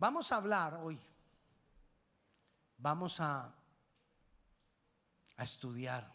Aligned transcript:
Vamos 0.00 0.32
a 0.32 0.36
hablar 0.36 0.80
hoy, 0.82 0.98
vamos 2.78 3.20
a, 3.20 3.54
a 5.36 5.42
estudiar, 5.42 6.10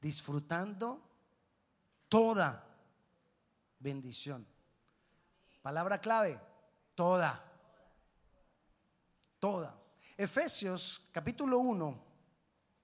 disfrutando 0.00 1.02
toda 2.08 2.64
bendición. 3.80 4.46
Palabra 5.62 6.00
clave, 6.00 6.40
toda, 6.94 7.44
toda. 9.40 9.76
Efesios 10.16 11.08
capítulo 11.10 11.58
1, 11.58 12.04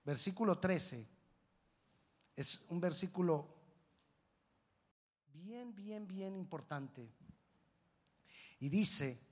versículo 0.05 0.59
13, 0.59 1.09
es 2.35 2.61
un 2.71 2.81
versículo 2.81 3.55
bien, 5.33 5.73
bien, 5.77 6.09
bien 6.09 6.35
importante. 6.35 7.09
Y 8.59 8.69
dice, 8.69 9.30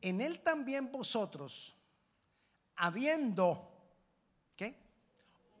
en 0.00 0.20
él 0.20 0.40
también 0.40 0.90
vosotros, 0.92 1.76
habiendo, 2.76 3.70
¿qué? 4.56 4.78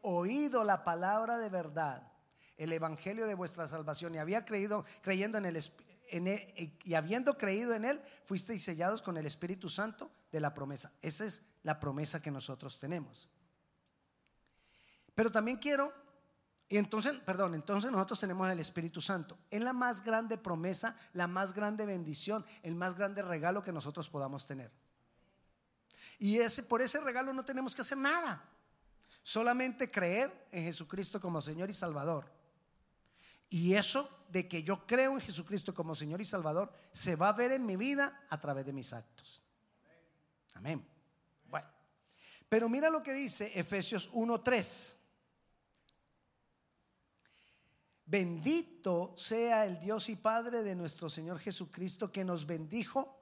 Oído 0.02 0.64
la 0.64 0.84
palabra 0.84 1.38
de 1.38 1.48
verdad, 1.48 2.12
el 2.56 2.72
evangelio 2.72 3.26
de 3.26 3.34
vuestra 3.34 3.68
salvación 3.68 4.14
y 4.14 4.18
había 4.18 4.44
creído, 4.44 4.84
creyendo 5.02 5.38
en 5.38 5.46
en 6.08 6.28
y 6.84 6.94
habiendo 6.94 7.36
creído 7.36 7.74
en 7.74 7.84
él, 7.84 8.00
fuisteis 8.24 8.62
sellados 8.62 9.02
con 9.02 9.16
el 9.16 9.26
Espíritu 9.26 9.68
Santo 9.68 10.10
de 10.30 10.40
la 10.40 10.54
promesa. 10.54 10.92
Esa 11.02 11.24
es 11.24 11.42
la 11.62 11.80
promesa 11.80 12.22
que 12.22 12.30
nosotros 12.30 12.78
tenemos. 12.78 13.28
Pero 15.14 15.32
también 15.32 15.56
quiero 15.56 15.92
y 16.68 16.78
entonces, 16.78 17.14
perdón, 17.24 17.54
entonces 17.54 17.92
nosotros 17.92 18.18
tenemos 18.18 18.50
el 18.50 18.58
Espíritu 18.58 19.00
Santo. 19.00 19.38
Es 19.50 19.60
la 19.60 19.72
más 19.72 20.02
grande 20.02 20.36
promesa, 20.36 20.96
la 21.12 21.28
más 21.28 21.52
grande 21.52 21.86
bendición, 21.86 22.44
el 22.62 22.74
más 22.74 22.96
grande 22.96 23.22
regalo 23.22 23.62
que 23.62 23.72
nosotros 23.72 24.10
podamos 24.10 24.46
tener. 24.46 24.72
Y 26.18 26.38
ese, 26.38 26.64
por 26.64 26.82
ese 26.82 26.98
regalo 27.00 27.32
no 27.32 27.44
tenemos 27.44 27.74
que 27.74 27.82
hacer 27.82 27.98
nada. 27.98 28.42
Solamente 29.22 29.90
creer 29.90 30.48
en 30.50 30.64
Jesucristo 30.64 31.20
como 31.20 31.40
Señor 31.40 31.70
y 31.70 31.74
Salvador. 31.74 32.32
Y 33.48 33.74
eso 33.74 34.24
de 34.28 34.48
que 34.48 34.64
yo 34.64 34.86
creo 34.86 35.12
en 35.12 35.20
Jesucristo 35.20 35.72
como 35.72 35.94
Señor 35.94 36.20
y 36.20 36.24
Salvador 36.24 36.72
se 36.92 37.14
va 37.14 37.28
a 37.28 37.32
ver 37.32 37.52
en 37.52 37.64
mi 37.64 37.76
vida 37.76 38.26
a 38.28 38.40
través 38.40 38.66
de 38.66 38.72
mis 38.72 38.92
actos. 38.92 39.40
Amén. 40.54 40.84
Bueno, 41.44 41.68
pero 42.48 42.68
mira 42.68 42.90
lo 42.90 43.04
que 43.04 43.12
dice 43.12 43.52
Efesios 43.54 44.10
1:3. 44.12 44.95
Bendito 48.06 49.14
sea 49.16 49.66
el 49.66 49.80
Dios 49.80 50.08
y 50.08 50.16
Padre 50.16 50.62
de 50.62 50.76
nuestro 50.76 51.10
Señor 51.10 51.40
Jesucristo 51.40 52.12
que 52.12 52.24
nos 52.24 52.46
bendijo 52.46 53.18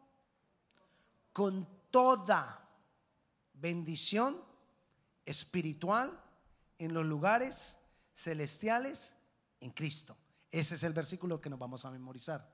con 1.32 1.66
toda 1.90 2.68
bendición 3.54 4.38
espiritual 5.24 6.22
en 6.78 6.92
los 6.92 7.06
lugares 7.06 7.78
celestiales 8.12 9.16
en 9.60 9.70
Cristo. 9.70 10.18
Ese 10.50 10.74
es 10.74 10.82
el 10.82 10.92
versículo 10.92 11.40
que 11.40 11.48
nos 11.48 11.58
vamos 11.58 11.84
a 11.86 11.90
memorizar. 11.90 12.53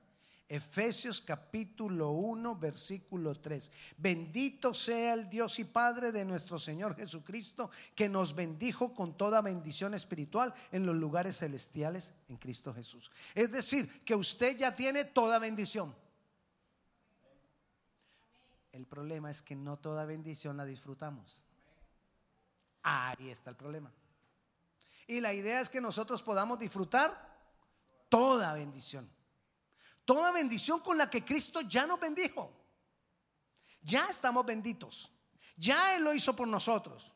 Efesios 0.51 1.21
capítulo 1.21 2.09
1, 2.09 2.57
versículo 2.57 3.39
3. 3.39 3.71
Bendito 3.95 4.73
sea 4.73 5.13
el 5.13 5.29
Dios 5.29 5.57
y 5.59 5.63
Padre 5.63 6.11
de 6.11 6.25
nuestro 6.25 6.59
Señor 6.59 6.93
Jesucristo, 6.93 7.71
que 7.95 8.09
nos 8.09 8.35
bendijo 8.35 8.93
con 8.93 9.15
toda 9.15 9.39
bendición 9.39 9.93
espiritual 9.93 10.53
en 10.73 10.85
los 10.85 10.97
lugares 10.97 11.37
celestiales 11.37 12.13
en 12.27 12.35
Cristo 12.35 12.73
Jesús. 12.73 13.09
Es 13.33 13.49
decir, 13.49 14.03
que 14.03 14.13
usted 14.13 14.57
ya 14.57 14.75
tiene 14.75 15.05
toda 15.05 15.39
bendición. 15.39 15.95
El 18.73 18.85
problema 18.87 19.31
es 19.31 19.41
que 19.41 19.55
no 19.55 19.79
toda 19.79 20.03
bendición 20.03 20.57
la 20.57 20.65
disfrutamos. 20.65 21.41
Ahí 22.83 23.29
está 23.29 23.51
el 23.51 23.55
problema. 23.55 23.89
Y 25.07 25.21
la 25.21 25.33
idea 25.33 25.61
es 25.61 25.69
que 25.69 25.79
nosotros 25.79 26.21
podamos 26.21 26.59
disfrutar 26.59 27.39
toda 28.09 28.53
bendición. 28.53 29.09
Toda 30.11 30.33
bendición 30.33 30.81
con 30.81 30.97
la 30.97 31.09
que 31.09 31.23
Cristo 31.23 31.61
ya 31.61 31.87
nos 31.87 31.97
bendijo. 31.97 32.51
Ya 33.81 34.07
estamos 34.09 34.45
benditos. 34.45 35.09
Ya 35.55 35.95
Él 35.95 36.03
lo 36.03 36.13
hizo 36.13 36.35
por 36.35 36.49
nosotros. 36.49 37.13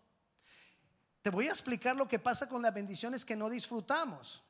Te 1.21 1.29
voy 1.29 1.49
a 1.49 1.51
explicar 1.51 1.97
lo 1.97 2.07
que 2.07 2.19
pasa 2.19 2.47
con 2.47 2.61
las 2.61 2.73
bendiciones 2.73 3.25
que 3.25 3.35
no 3.35 3.49
disfrutamos. 3.49 4.41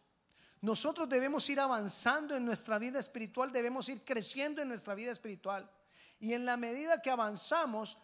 Nosotros 0.62 1.10
debemos 1.10 1.50
ir 1.50 1.60
avanzando 1.60 2.36
en 2.36 2.46
nuestra 2.46 2.78
vida 2.78 3.00
espiritual, 3.00 3.52
debemos 3.52 3.90
ir 3.90 4.06
creciendo 4.06 4.62
en 4.62 4.68
nuestra 4.68 4.94
vida 4.94 5.12
espiritual. 5.12 5.68
Y 6.20 6.34
en 6.34 6.46
la 6.46 6.56
medida 6.56 7.02
que 7.02 7.10
avanzamos, 7.10 7.98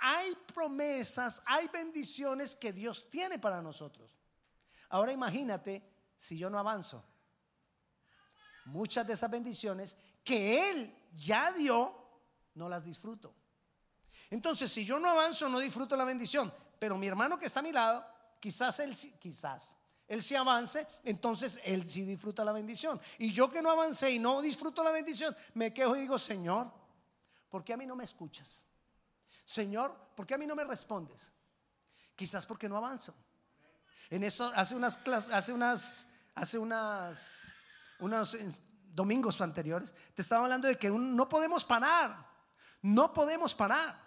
hay 0.00 0.36
promesas, 0.52 1.40
hay 1.46 1.68
bendiciones 1.68 2.56
que 2.56 2.72
Dios 2.72 3.08
tiene 3.10 3.38
para 3.38 3.62
nosotros. 3.62 4.18
Ahora 4.88 5.12
imagínate 5.12 5.88
si 6.16 6.36
yo 6.36 6.50
no 6.50 6.58
avanzo 6.58 7.13
muchas 8.66 9.06
de 9.06 9.12
esas 9.12 9.30
bendiciones 9.30 9.96
que 10.22 10.70
Él 10.70 10.94
ya 11.12 11.52
dio, 11.52 11.94
no 12.54 12.68
las 12.68 12.84
disfruto. 12.84 13.34
Entonces, 14.30 14.70
si 14.70 14.84
yo 14.84 14.98
no 14.98 15.10
avanzo, 15.10 15.48
no 15.48 15.58
disfruto 15.58 15.96
la 15.96 16.04
bendición. 16.04 16.52
Pero 16.78 16.98
mi 16.98 17.06
hermano 17.06 17.38
que 17.38 17.46
está 17.46 17.60
a 17.60 17.62
mi 17.62 17.72
lado, 17.72 18.04
quizás 18.40 18.78
él, 18.80 18.96
quizás, 19.18 19.76
él 20.06 20.22
sí 20.22 20.34
avance, 20.34 20.86
entonces 21.04 21.58
él 21.64 21.88
sí 21.88 22.04
disfruta 22.04 22.44
la 22.44 22.52
bendición. 22.52 23.00
Y 23.18 23.32
yo 23.32 23.48
que 23.48 23.62
no 23.62 23.70
avancé 23.70 24.10
y 24.10 24.18
no 24.18 24.42
disfruto 24.42 24.82
la 24.82 24.90
bendición, 24.90 25.34
me 25.54 25.72
quejo 25.72 25.96
y 25.96 26.00
digo, 26.00 26.18
Señor, 26.18 26.70
¿por 27.48 27.64
qué 27.64 27.74
a 27.74 27.76
mí 27.76 27.86
no 27.86 27.96
me 27.96 28.04
escuchas? 28.04 28.66
Señor, 29.44 29.96
¿por 30.14 30.26
qué 30.26 30.34
a 30.34 30.38
mí 30.38 30.46
no 30.46 30.54
me 30.54 30.64
respondes? 30.64 31.32
Quizás 32.16 32.44
porque 32.44 32.68
no 32.68 32.76
avanzo. 32.76 33.14
En 34.10 34.22
eso, 34.22 34.52
hace 34.54 34.74
unas 34.74 34.98
clases, 34.98 35.32
hace 35.32 35.52
unas, 35.52 36.06
hace 36.34 36.58
unas 36.58 37.53
unos 37.98 38.36
domingos 38.94 39.40
anteriores, 39.40 39.94
te 40.14 40.22
estaba 40.22 40.44
hablando 40.44 40.68
de 40.68 40.78
que 40.78 40.90
no 40.90 41.28
podemos 41.28 41.64
parar, 41.64 42.26
no 42.82 43.12
podemos 43.12 43.54
parar. 43.54 44.04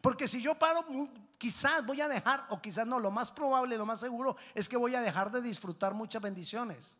Porque 0.00 0.28
si 0.28 0.42
yo 0.42 0.54
paro, 0.58 0.84
quizás 1.38 1.84
voy 1.84 2.00
a 2.00 2.08
dejar, 2.08 2.46
o 2.50 2.60
quizás 2.60 2.86
no, 2.86 2.98
lo 2.98 3.10
más 3.10 3.30
probable, 3.30 3.76
lo 3.76 3.86
más 3.86 4.00
seguro 4.00 4.36
es 4.54 4.68
que 4.68 4.76
voy 4.76 4.94
a 4.94 5.00
dejar 5.00 5.30
de 5.30 5.40
disfrutar 5.40 5.94
muchas 5.94 6.20
bendiciones. 6.20 6.94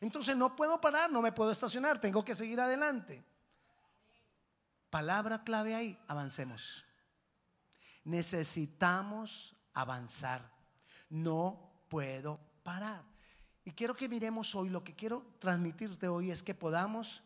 Entonces 0.00 0.36
no 0.36 0.54
puedo 0.56 0.80
parar, 0.80 1.10
no 1.10 1.20
me 1.20 1.32
puedo 1.32 1.50
estacionar, 1.50 2.00
tengo 2.00 2.24
que 2.24 2.34
seguir 2.34 2.60
adelante. 2.60 3.24
Palabra 4.88 5.44
clave 5.44 5.74
ahí, 5.74 5.98
avancemos. 6.08 6.84
Necesitamos 8.04 9.54
avanzar. 9.74 10.50
No 11.10 11.70
puedo 11.88 12.40
parar. 12.62 13.09
Y 13.64 13.72
quiero 13.72 13.94
que 13.94 14.08
miremos 14.08 14.54
hoy, 14.54 14.70
lo 14.70 14.82
que 14.82 14.94
quiero 14.94 15.24
transmitirte 15.38 16.08
hoy 16.08 16.30
es 16.30 16.42
que 16.42 16.54
podamos 16.54 17.22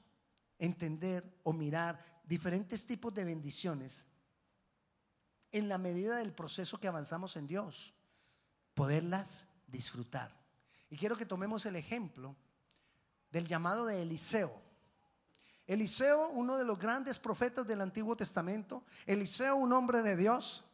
entender 0.59 1.39
o 1.43 1.53
mirar 1.53 2.05
diferentes 2.25 2.87
tipos 2.87 3.13
de 3.15 3.25
bendiciones 3.25 4.07
en 5.53 5.69
la 5.69 5.79
medida 5.79 6.17
del 6.17 6.33
proceso 6.33 6.81
que 6.81 6.89
avanzamos 6.89 7.37
en 7.37 7.47
Dios, 7.47 7.95
poderlas 8.75 9.47
disfrutar. 9.69 10.35
Y 10.91 10.97
quiero 10.97 11.17
que 11.17 11.27
tomemos 11.27 11.65
el 11.67 11.77
ejemplo 11.77 12.35
del 13.31 13.47
llamado 13.47 13.87
de 13.87 14.03
Eliseo. 14.03 14.63
Eliseo, 15.67 16.29
uno 16.31 16.59
de 16.59 16.65
los 16.65 16.79
grandes 16.79 17.19
profetas 17.19 17.67
del 17.67 17.81
Antiguo 17.81 18.17
Testamento, 18.17 18.85
Eliseo, 19.07 19.57
un 19.57 19.73
hombre 19.73 20.03
de 20.03 20.17
Dios, 20.17 20.65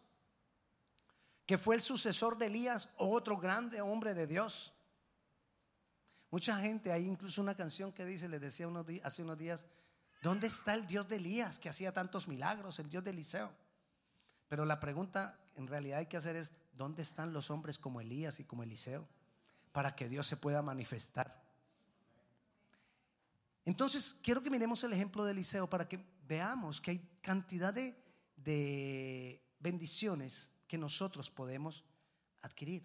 que 1.47 1.59
fue 1.59 1.75
el 1.75 1.81
sucesor 1.81 2.39
de 2.39 2.47
Elías, 2.47 2.89
otro 2.97 3.37
grande 3.37 3.81
hombre 3.81 4.15
de 4.15 4.27
Dios. 4.27 4.73
Mucha 6.31 6.59
gente, 6.61 6.93
hay 6.93 7.07
incluso 7.07 7.43
una 7.43 7.55
canción 7.55 7.93
que 7.93 8.05
dice, 8.05 8.29
les 8.29 8.41
decía 8.41 8.69
unos 8.69 8.87
hace 9.03 9.23
unos 9.23 9.37
días, 9.37 9.67
¿dónde 10.23 10.47
está 10.47 10.75
el 10.75 10.87
Dios 10.87 11.09
de 11.09 11.17
Elías 11.17 11.59
que 11.59 11.69
hacía 11.69 11.93
tantos 11.93 12.29
milagros, 12.29 12.79
el 12.79 12.89
Dios 12.89 13.03
de 13.03 13.11
Eliseo? 13.11 13.53
Pero 14.49 14.65
la 14.65 14.79
pregunta 14.79 15.39
en 15.57 15.67
realidad 15.67 15.99
hay 15.99 16.07
que 16.07 16.17
hacer 16.17 16.37
es, 16.37 16.53
¿dónde 16.73 17.03
están 17.03 17.33
los 17.33 17.51
hombres 17.51 17.79
como 17.79 18.01
Elías 18.01 18.39
y 18.39 18.45
como 18.45 18.63
Eliseo? 18.63 19.09
Para 19.73 19.97
que 19.97 20.09
Dios 20.09 20.27
se 20.27 20.37
pueda 20.37 20.63
manifestar. 20.63 21.43
Entonces, 23.65 24.17
quiero 24.23 24.43
que 24.43 24.51
miremos 24.51 24.83
el 24.85 24.93
ejemplo 24.93 25.25
de 25.25 25.33
Eliseo 25.33 25.69
para 25.69 25.89
que 25.89 26.05
veamos 26.27 26.81
que 26.81 26.93
hay 26.93 27.09
cantidad 27.23 27.75
de, 27.75 27.97
de 28.37 29.43
bendiciones 29.59 30.51
que 30.67 30.79
nosotros 30.79 31.31
podemos 31.31 31.85
adquirir. 32.41 32.83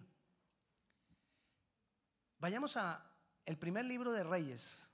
Vayamos 2.40 2.76
a 2.78 3.15
el 3.46 3.58
primer 3.58 3.86
libro 3.86 4.12
de 4.12 4.24
Reyes, 4.24 4.90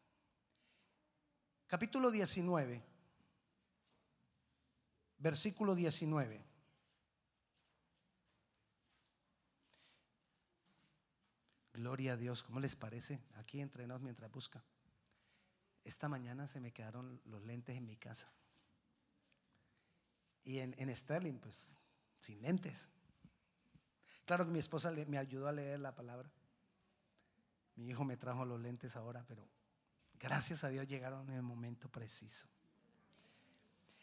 capítulo 1.68 2.12
19, 2.12 2.84
versículo 5.18 5.74
19. 5.74 6.44
Gloria 11.74 12.14
a 12.14 12.18
Dios, 12.18 12.44
¿cómo 12.44 12.60
les 12.60 12.76
parece? 12.76 13.22
Aquí 13.36 13.62
entre 13.62 13.88
mientras 13.88 14.30
busca. 14.32 14.64
Esta 15.84 16.10
mañana 16.10 16.46
se 16.48 16.60
me 16.60 16.72
quedaron 16.74 17.22
los 17.26 17.42
lentes 17.44 17.76
en 17.76 17.86
mi 17.86 17.98
casa. 17.98 18.32
Y 20.44 20.60
en, 20.60 20.76
en 20.78 20.96
Sterling, 20.96 21.40
pues, 21.40 21.70
sin 22.20 22.42
lentes. 22.42 22.90
Claro 24.26 24.46
que 24.46 24.52
mi 24.52 24.60
esposa 24.60 24.92
me 25.08 25.18
ayudó 25.18 25.48
a 25.48 25.52
leer 25.52 25.80
la 25.80 25.96
palabra. 25.96 26.30
Mi 27.82 27.92
hijo 27.94 28.04
me 28.04 28.16
trajo 28.16 28.46
los 28.46 28.60
lentes 28.60 28.96
ahora, 28.96 29.26
pero 29.28 29.48
gracias 30.20 30.64
a 30.64 30.70
Dios 30.70 30.88
llegaron 30.88 31.28
en 31.30 31.36
el 31.36 31.42
momento 31.42 31.90
preciso. 31.90 32.48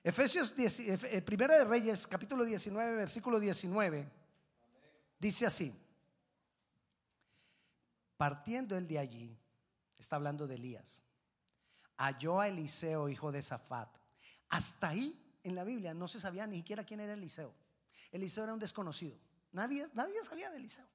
Efesios 0.02 0.56
10, 0.56 0.80
eh, 1.04 1.22
Primera 1.22 1.56
de 1.58 1.64
Reyes, 1.64 2.06
capítulo 2.08 2.44
19, 2.44 2.96
versículo 2.96 3.38
19, 3.38 4.10
dice 5.18 5.46
así: 5.46 5.72
Partiendo 8.16 8.76
él 8.76 8.88
de 8.88 8.98
allí, 8.98 9.38
está 9.96 10.16
hablando 10.16 10.48
de 10.48 10.56
Elías, 10.56 11.04
halló 11.98 12.40
a 12.40 12.48
Eliseo, 12.48 13.08
hijo 13.08 13.30
de 13.30 13.42
Zafat. 13.42 13.96
Hasta 14.48 14.88
ahí 14.88 15.38
en 15.44 15.54
la 15.54 15.62
Biblia 15.62 15.94
no 15.94 16.08
se 16.08 16.18
sabía 16.18 16.48
ni 16.48 16.56
siquiera 16.58 16.84
quién 16.84 16.98
era 16.98 17.12
Eliseo. 17.12 17.54
Eliseo 18.10 18.42
era 18.42 18.54
un 18.54 18.58
desconocido. 18.58 19.16
Nadie, 19.52 19.88
nadie 19.94 20.24
sabía 20.24 20.50
de 20.50 20.56
Eliseo. 20.56 20.86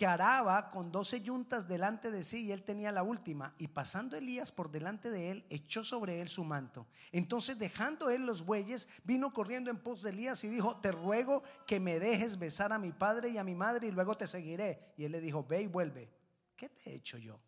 Que 0.00 0.06
araba 0.06 0.70
con 0.70 0.90
doce 0.90 1.20
yuntas 1.20 1.68
delante 1.68 2.10
de 2.10 2.24
sí 2.24 2.46
y 2.46 2.52
él 2.52 2.62
tenía 2.62 2.90
la 2.90 3.02
última. 3.02 3.54
Y 3.58 3.68
pasando 3.68 4.16
Elías 4.16 4.50
por 4.50 4.70
delante 4.70 5.10
de 5.10 5.30
él, 5.30 5.44
echó 5.50 5.84
sobre 5.84 6.22
él 6.22 6.30
su 6.30 6.42
manto. 6.42 6.86
Entonces 7.12 7.58
dejando 7.58 8.08
él 8.08 8.24
los 8.24 8.46
bueyes, 8.46 8.88
vino 9.04 9.34
corriendo 9.34 9.70
en 9.70 9.76
pos 9.76 10.00
de 10.00 10.08
Elías 10.08 10.42
y 10.42 10.48
dijo, 10.48 10.78
te 10.78 10.90
ruego 10.90 11.42
que 11.66 11.80
me 11.80 11.98
dejes 12.00 12.38
besar 12.38 12.72
a 12.72 12.78
mi 12.78 12.92
padre 12.92 13.28
y 13.28 13.36
a 13.36 13.44
mi 13.44 13.54
madre 13.54 13.88
y 13.88 13.90
luego 13.90 14.16
te 14.16 14.26
seguiré. 14.26 14.94
Y 14.96 15.04
él 15.04 15.12
le 15.12 15.20
dijo, 15.20 15.44
ve 15.44 15.60
y 15.60 15.66
vuelve. 15.66 16.10
¿Qué 16.56 16.70
te 16.70 16.88
he 16.88 16.94
hecho 16.94 17.18
yo? 17.18 17.38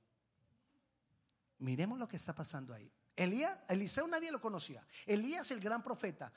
Miremos 1.56 1.99
lo 1.99 2.06
que 2.06 2.16
está 2.16 2.34
pasando 2.34 2.75
ahí. 2.75 2.93
Elías, 3.16 3.58
Eliseo 3.66 4.06
nadie 4.06 4.31
lo 4.31 4.43
conocía. 4.43 4.87
Elías 5.06 5.50
el 5.52 5.60
gran 5.60 5.82
profeta. 5.82 6.31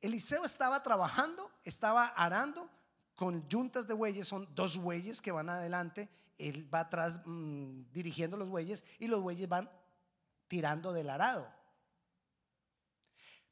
Eliseo 0.00 0.44
estaba 0.44 0.84
trabajando, 0.84 1.50
estaba 1.64 2.06
arando 2.06 2.70
con 3.18 3.48
yuntas 3.48 3.88
de 3.88 3.94
bueyes, 3.94 4.28
son 4.28 4.48
dos 4.54 4.78
bueyes 4.78 5.20
que 5.20 5.32
van 5.32 5.48
adelante, 5.48 6.08
él 6.38 6.72
va 6.72 6.78
atrás 6.78 7.20
mm, 7.24 7.90
dirigiendo 7.90 8.36
los 8.36 8.48
bueyes 8.48 8.84
y 9.00 9.08
los 9.08 9.20
bueyes 9.20 9.48
van 9.48 9.68
tirando 10.46 10.92
del 10.92 11.10
arado. 11.10 11.52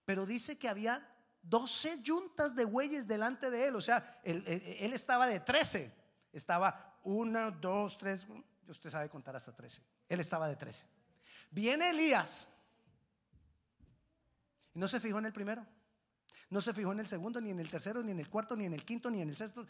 Pero 0.04 0.24
dice 0.24 0.56
que 0.56 0.68
había 0.68 1.04
12 1.42 2.00
yuntas 2.02 2.54
de 2.54 2.64
bueyes 2.64 3.08
delante 3.08 3.50
de 3.50 3.66
él, 3.66 3.74
o 3.74 3.80
sea, 3.80 4.20
él, 4.22 4.44
él 4.46 4.92
estaba 4.92 5.26
de 5.26 5.40
13, 5.40 5.92
estaba 6.32 7.00
una, 7.02 7.50
dos, 7.50 7.98
tres, 7.98 8.24
usted 8.68 8.88
sabe 8.88 9.08
contar 9.08 9.34
hasta 9.34 9.52
13, 9.52 9.82
él 10.08 10.20
estaba 10.20 10.46
de 10.46 10.54
13. 10.54 10.86
Viene 11.50 11.90
Elías, 11.90 12.48
y 14.74 14.78
no 14.78 14.86
se 14.86 15.00
fijó 15.00 15.18
en 15.18 15.26
el 15.26 15.32
primero. 15.32 15.66
No 16.50 16.60
se 16.60 16.72
fijó 16.72 16.92
en 16.92 17.00
el 17.00 17.06
segundo, 17.06 17.40
ni 17.40 17.50
en 17.50 17.60
el 17.60 17.68
tercero, 17.68 18.02
ni 18.02 18.12
en 18.12 18.20
el 18.20 18.28
cuarto, 18.28 18.56
ni 18.56 18.64
en 18.64 18.74
el 18.74 18.84
quinto, 18.84 19.10
ni 19.10 19.20
en 19.20 19.28
el 19.28 19.36
sexto. 19.36 19.66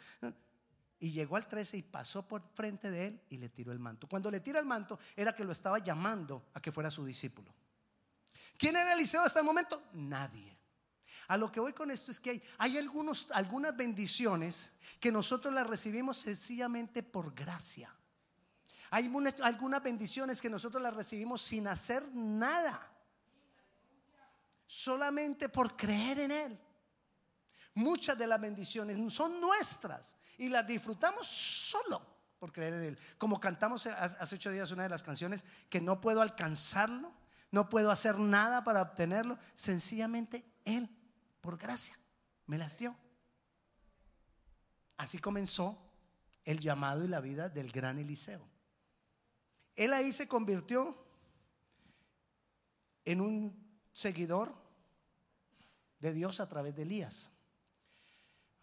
Y 0.98 1.10
llegó 1.10 1.36
al 1.36 1.46
13 1.46 1.76
y 1.78 1.82
pasó 1.82 2.26
por 2.26 2.42
frente 2.54 2.90
de 2.90 3.06
él 3.06 3.20
y 3.30 3.38
le 3.38 3.48
tiró 3.48 3.72
el 3.72 3.78
manto. 3.78 4.06
Cuando 4.08 4.30
le 4.30 4.40
tira 4.40 4.60
el 4.60 4.66
manto 4.66 4.98
era 5.14 5.34
que 5.34 5.44
lo 5.44 5.52
estaba 5.52 5.78
llamando 5.78 6.46
a 6.54 6.60
que 6.60 6.72
fuera 6.72 6.90
su 6.90 7.04
discípulo. 7.04 7.54
¿Quién 8.58 8.76
era 8.76 8.92
Eliseo 8.92 9.22
hasta 9.22 9.40
el 9.40 9.44
momento? 9.44 9.82
Nadie. 9.92 10.56
A 11.28 11.36
lo 11.36 11.50
que 11.50 11.60
voy 11.60 11.72
con 11.72 11.90
esto 11.90 12.10
es 12.10 12.20
que 12.20 12.30
hay, 12.30 12.42
hay 12.58 12.78
algunos, 12.78 13.26
algunas 13.32 13.76
bendiciones 13.76 14.72
que 15.00 15.12
nosotros 15.12 15.52
las 15.52 15.66
recibimos 15.66 16.18
sencillamente 16.18 17.02
por 17.02 17.34
gracia. 17.34 17.94
Hay 18.90 19.10
algunas 19.42 19.82
bendiciones 19.82 20.40
que 20.40 20.48
nosotros 20.48 20.82
las 20.82 20.94
recibimos 20.94 21.42
sin 21.42 21.66
hacer 21.66 22.08
nada. 22.14 22.92
Solamente 24.66 25.48
por 25.48 25.76
creer 25.76 26.20
en 26.20 26.30
Él. 26.30 26.60
Muchas 27.76 28.16
de 28.16 28.26
las 28.26 28.40
bendiciones 28.40 29.12
son 29.12 29.38
nuestras 29.38 30.16
y 30.38 30.48
las 30.48 30.66
disfrutamos 30.66 31.28
solo 31.28 32.00
por 32.38 32.50
creer 32.50 32.72
en 32.72 32.82
Él. 32.84 32.98
Como 33.18 33.38
cantamos 33.38 33.86
hace 33.86 34.34
ocho 34.34 34.50
días 34.50 34.70
una 34.70 34.84
de 34.84 34.88
las 34.88 35.02
canciones, 35.02 35.44
que 35.68 35.82
no 35.82 36.00
puedo 36.00 36.22
alcanzarlo, 36.22 37.12
no 37.50 37.68
puedo 37.68 37.90
hacer 37.90 38.18
nada 38.18 38.64
para 38.64 38.80
obtenerlo, 38.80 39.38
sencillamente 39.54 40.50
Él, 40.64 40.88
por 41.42 41.58
gracia, 41.58 41.98
me 42.46 42.56
las 42.56 42.78
dio. 42.78 42.96
Así 44.96 45.18
comenzó 45.18 45.78
el 46.44 46.60
llamado 46.60 47.04
y 47.04 47.08
la 47.08 47.20
vida 47.20 47.50
del 47.50 47.70
gran 47.70 47.98
Eliseo. 47.98 48.48
Él 49.74 49.92
ahí 49.92 50.14
se 50.14 50.26
convirtió 50.26 50.96
en 53.04 53.20
un 53.20 53.54
seguidor 53.92 54.54
de 56.00 56.14
Dios 56.14 56.40
a 56.40 56.48
través 56.48 56.74
de 56.74 56.82
Elías. 56.82 57.32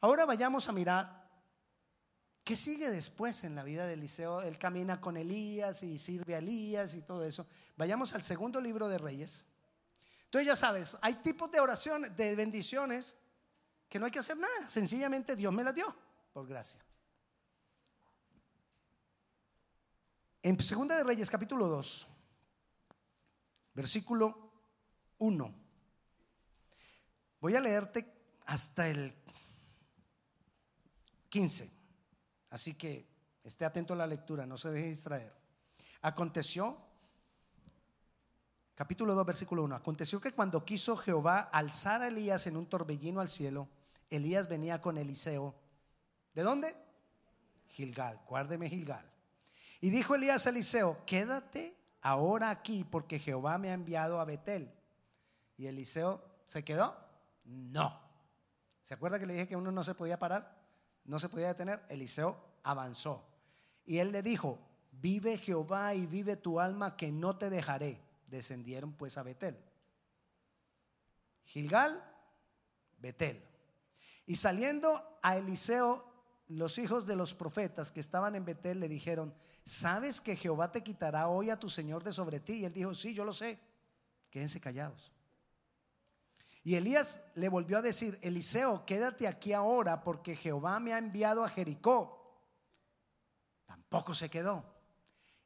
Ahora 0.03 0.25
vayamos 0.25 0.67
a 0.67 0.73
mirar 0.73 1.29
qué 2.43 2.57
sigue 2.57 2.89
después 2.89 3.45
en 3.45 3.55
la 3.55 3.63
vida 3.63 3.85
de 3.85 3.93
Eliseo. 3.93 4.41
Él 4.41 4.57
camina 4.57 4.99
con 4.99 5.15
Elías 5.15 5.81
y 5.81 5.97
sirve 5.97 6.35
a 6.35 6.39
Elías 6.39 6.93
y 6.95 7.03
todo 7.03 7.23
eso. 7.23 7.47
Vayamos 7.77 8.13
al 8.13 8.21
segundo 8.21 8.59
libro 8.59 8.89
de 8.89 8.97
Reyes. 8.97 9.45
Entonces 10.25 10.47
ya 10.47 10.57
sabes, 10.57 10.97
hay 10.99 11.15
tipos 11.15 11.49
de 11.51 11.61
oraciones, 11.61 12.13
de 12.17 12.35
bendiciones 12.35 13.15
que 13.87 13.97
no 13.97 14.05
hay 14.05 14.11
que 14.11 14.19
hacer 14.19 14.35
nada. 14.35 14.67
Sencillamente 14.67 15.37
Dios 15.37 15.53
me 15.53 15.63
las 15.63 15.73
dio 15.73 15.95
por 16.33 16.45
gracia. 16.49 16.83
En 20.41 20.59
Segunda 20.59 20.97
de 20.97 21.05
Reyes, 21.05 21.29
capítulo 21.29 21.65
2, 21.67 22.07
versículo 23.73 24.51
1. 25.19 25.55
Voy 27.39 27.55
a 27.55 27.61
leerte 27.61 28.13
hasta 28.45 28.89
el 28.89 29.22
15. 31.33 31.67
Así 32.51 32.75
que 32.75 33.07
esté 33.43 33.65
atento 33.65 33.95
a 33.95 33.97
la 33.97 34.05
lectura, 34.05 34.45
no 34.45 34.55
se 34.55 34.69
deje 34.69 34.89
distraer. 34.89 35.33
Aconteció, 36.03 36.77
capítulo 38.75 39.15
2, 39.15 39.25
versículo 39.25 39.63
1. 39.63 39.75
Aconteció 39.75 40.21
que 40.21 40.33
cuando 40.33 40.63
quiso 40.63 40.95
Jehová 40.95 41.39
alzar 41.39 42.03
a 42.03 42.09
Elías 42.09 42.45
en 42.45 42.55
un 42.55 42.67
torbellino 42.67 43.19
al 43.19 43.29
cielo, 43.29 43.67
Elías 44.11 44.47
venía 44.47 44.79
con 44.79 44.99
Eliseo. 44.99 45.55
¿De 46.35 46.43
dónde? 46.43 46.75
Gilgal, 47.69 48.21
guárdeme 48.27 48.69
Gilgal. 48.69 49.11
Y 49.81 49.89
dijo 49.89 50.13
Elías 50.13 50.45
a 50.45 50.51
Eliseo, 50.51 51.03
quédate 51.07 51.75
ahora 52.01 52.51
aquí 52.51 52.83
porque 52.83 53.17
Jehová 53.17 53.57
me 53.57 53.71
ha 53.71 53.73
enviado 53.73 54.19
a 54.19 54.25
Betel. 54.25 54.71
Y 55.57 55.65
Eliseo 55.65 56.23
se 56.45 56.63
quedó. 56.63 56.95
No. 57.43 57.99
¿Se 58.83 58.93
acuerda 58.93 59.17
que 59.17 59.25
le 59.25 59.33
dije 59.33 59.47
que 59.47 59.55
uno 59.55 59.71
no 59.71 59.83
se 59.83 59.95
podía 59.95 60.19
parar? 60.19 60.52
No 61.05 61.19
se 61.19 61.29
podía 61.29 61.47
detener. 61.47 61.83
Eliseo 61.89 62.37
avanzó. 62.63 63.25
Y 63.85 63.97
él 63.97 64.11
le 64.11 64.21
dijo, 64.21 64.59
vive 64.91 65.37
Jehová 65.37 65.93
y 65.93 66.05
vive 66.05 66.37
tu 66.37 66.59
alma 66.59 66.95
que 66.95 67.11
no 67.11 67.37
te 67.37 67.49
dejaré. 67.49 67.99
Descendieron 68.27 68.93
pues 68.93 69.17
a 69.17 69.23
Betel. 69.23 69.57
Gilgal, 71.45 72.03
Betel. 72.99 73.43
Y 74.25 74.37
saliendo 74.37 75.19
a 75.21 75.37
Eliseo, 75.37 76.13
los 76.47 76.77
hijos 76.77 77.05
de 77.05 77.15
los 77.15 77.33
profetas 77.33 77.91
que 77.91 77.99
estaban 77.99 78.35
en 78.35 78.45
Betel 78.45 78.79
le 78.79 78.87
dijeron, 78.87 79.33
¿sabes 79.65 80.21
que 80.21 80.35
Jehová 80.35 80.71
te 80.71 80.83
quitará 80.83 81.27
hoy 81.27 81.49
a 81.49 81.59
tu 81.59 81.69
Señor 81.69 82.03
de 82.03 82.13
sobre 82.13 82.39
ti? 82.39 82.53
Y 82.53 82.65
él 82.65 82.73
dijo, 82.73 82.93
sí, 82.93 83.13
yo 83.13 83.25
lo 83.25 83.33
sé. 83.33 83.59
Quédense 84.29 84.59
callados. 84.59 85.11
Y 86.63 86.75
Elías 86.75 87.21
le 87.35 87.49
volvió 87.49 87.77
a 87.77 87.81
decir, 87.81 88.17
Eliseo, 88.21 88.85
quédate 88.85 89.27
aquí 89.27 89.51
ahora 89.51 90.01
porque 90.01 90.35
Jehová 90.35 90.79
me 90.79 90.93
ha 90.93 90.97
enviado 90.97 91.43
a 91.43 91.49
Jericó. 91.49 92.39
Tampoco 93.65 94.15
se 94.15 94.29
quedó. 94.29 94.63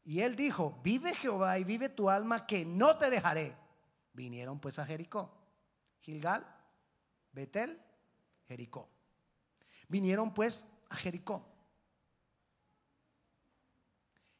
Y 0.03 0.21
él 0.21 0.35
dijo, 0.35 0.79
vive 0.83 1.15
Jehová 1.15 1.57
y 1.57 1.63
vive 1.63 1.89
tu 1.89 2.09
alma 2.09 2.45
que 2.45 2.65
no 2.65 2.97
te 2.97 3.09
dejaré. 3.09 3.57
Vinieron 4.13 4.59
pues 4.59 4.77
a 4.77 4.85
Jericó. 4.85 5.33
Gilgal, 6.01 6.45
Betel, 7.31 7.81
Jericó. 8.47 8.87
Vinieron 9.87 10.33
pues 10.35 10.67
a 10.89 10.95
Jericó. 10.95 11.47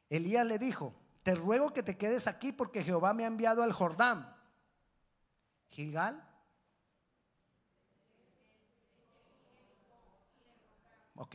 Elías 0.08 0.46
le 0.46 0.58
dijo, 0.58 0.94
te 1.24 1.34
ruego 1.34 1.72
que 1.72 1.82
te 1.82 1.98
quedes 1.98 2.28
aquí 2.28 2.52
porque 2.52 2.84
Jehová 2.84 3.14
me 3.14 3.24
ha 3.24 3.26
enviado 3.26 3.64
al 3.64 3.72
Jordán. 3.72 4.34
Gilgal, 5.70 6.24
Ok. 11.18 11.34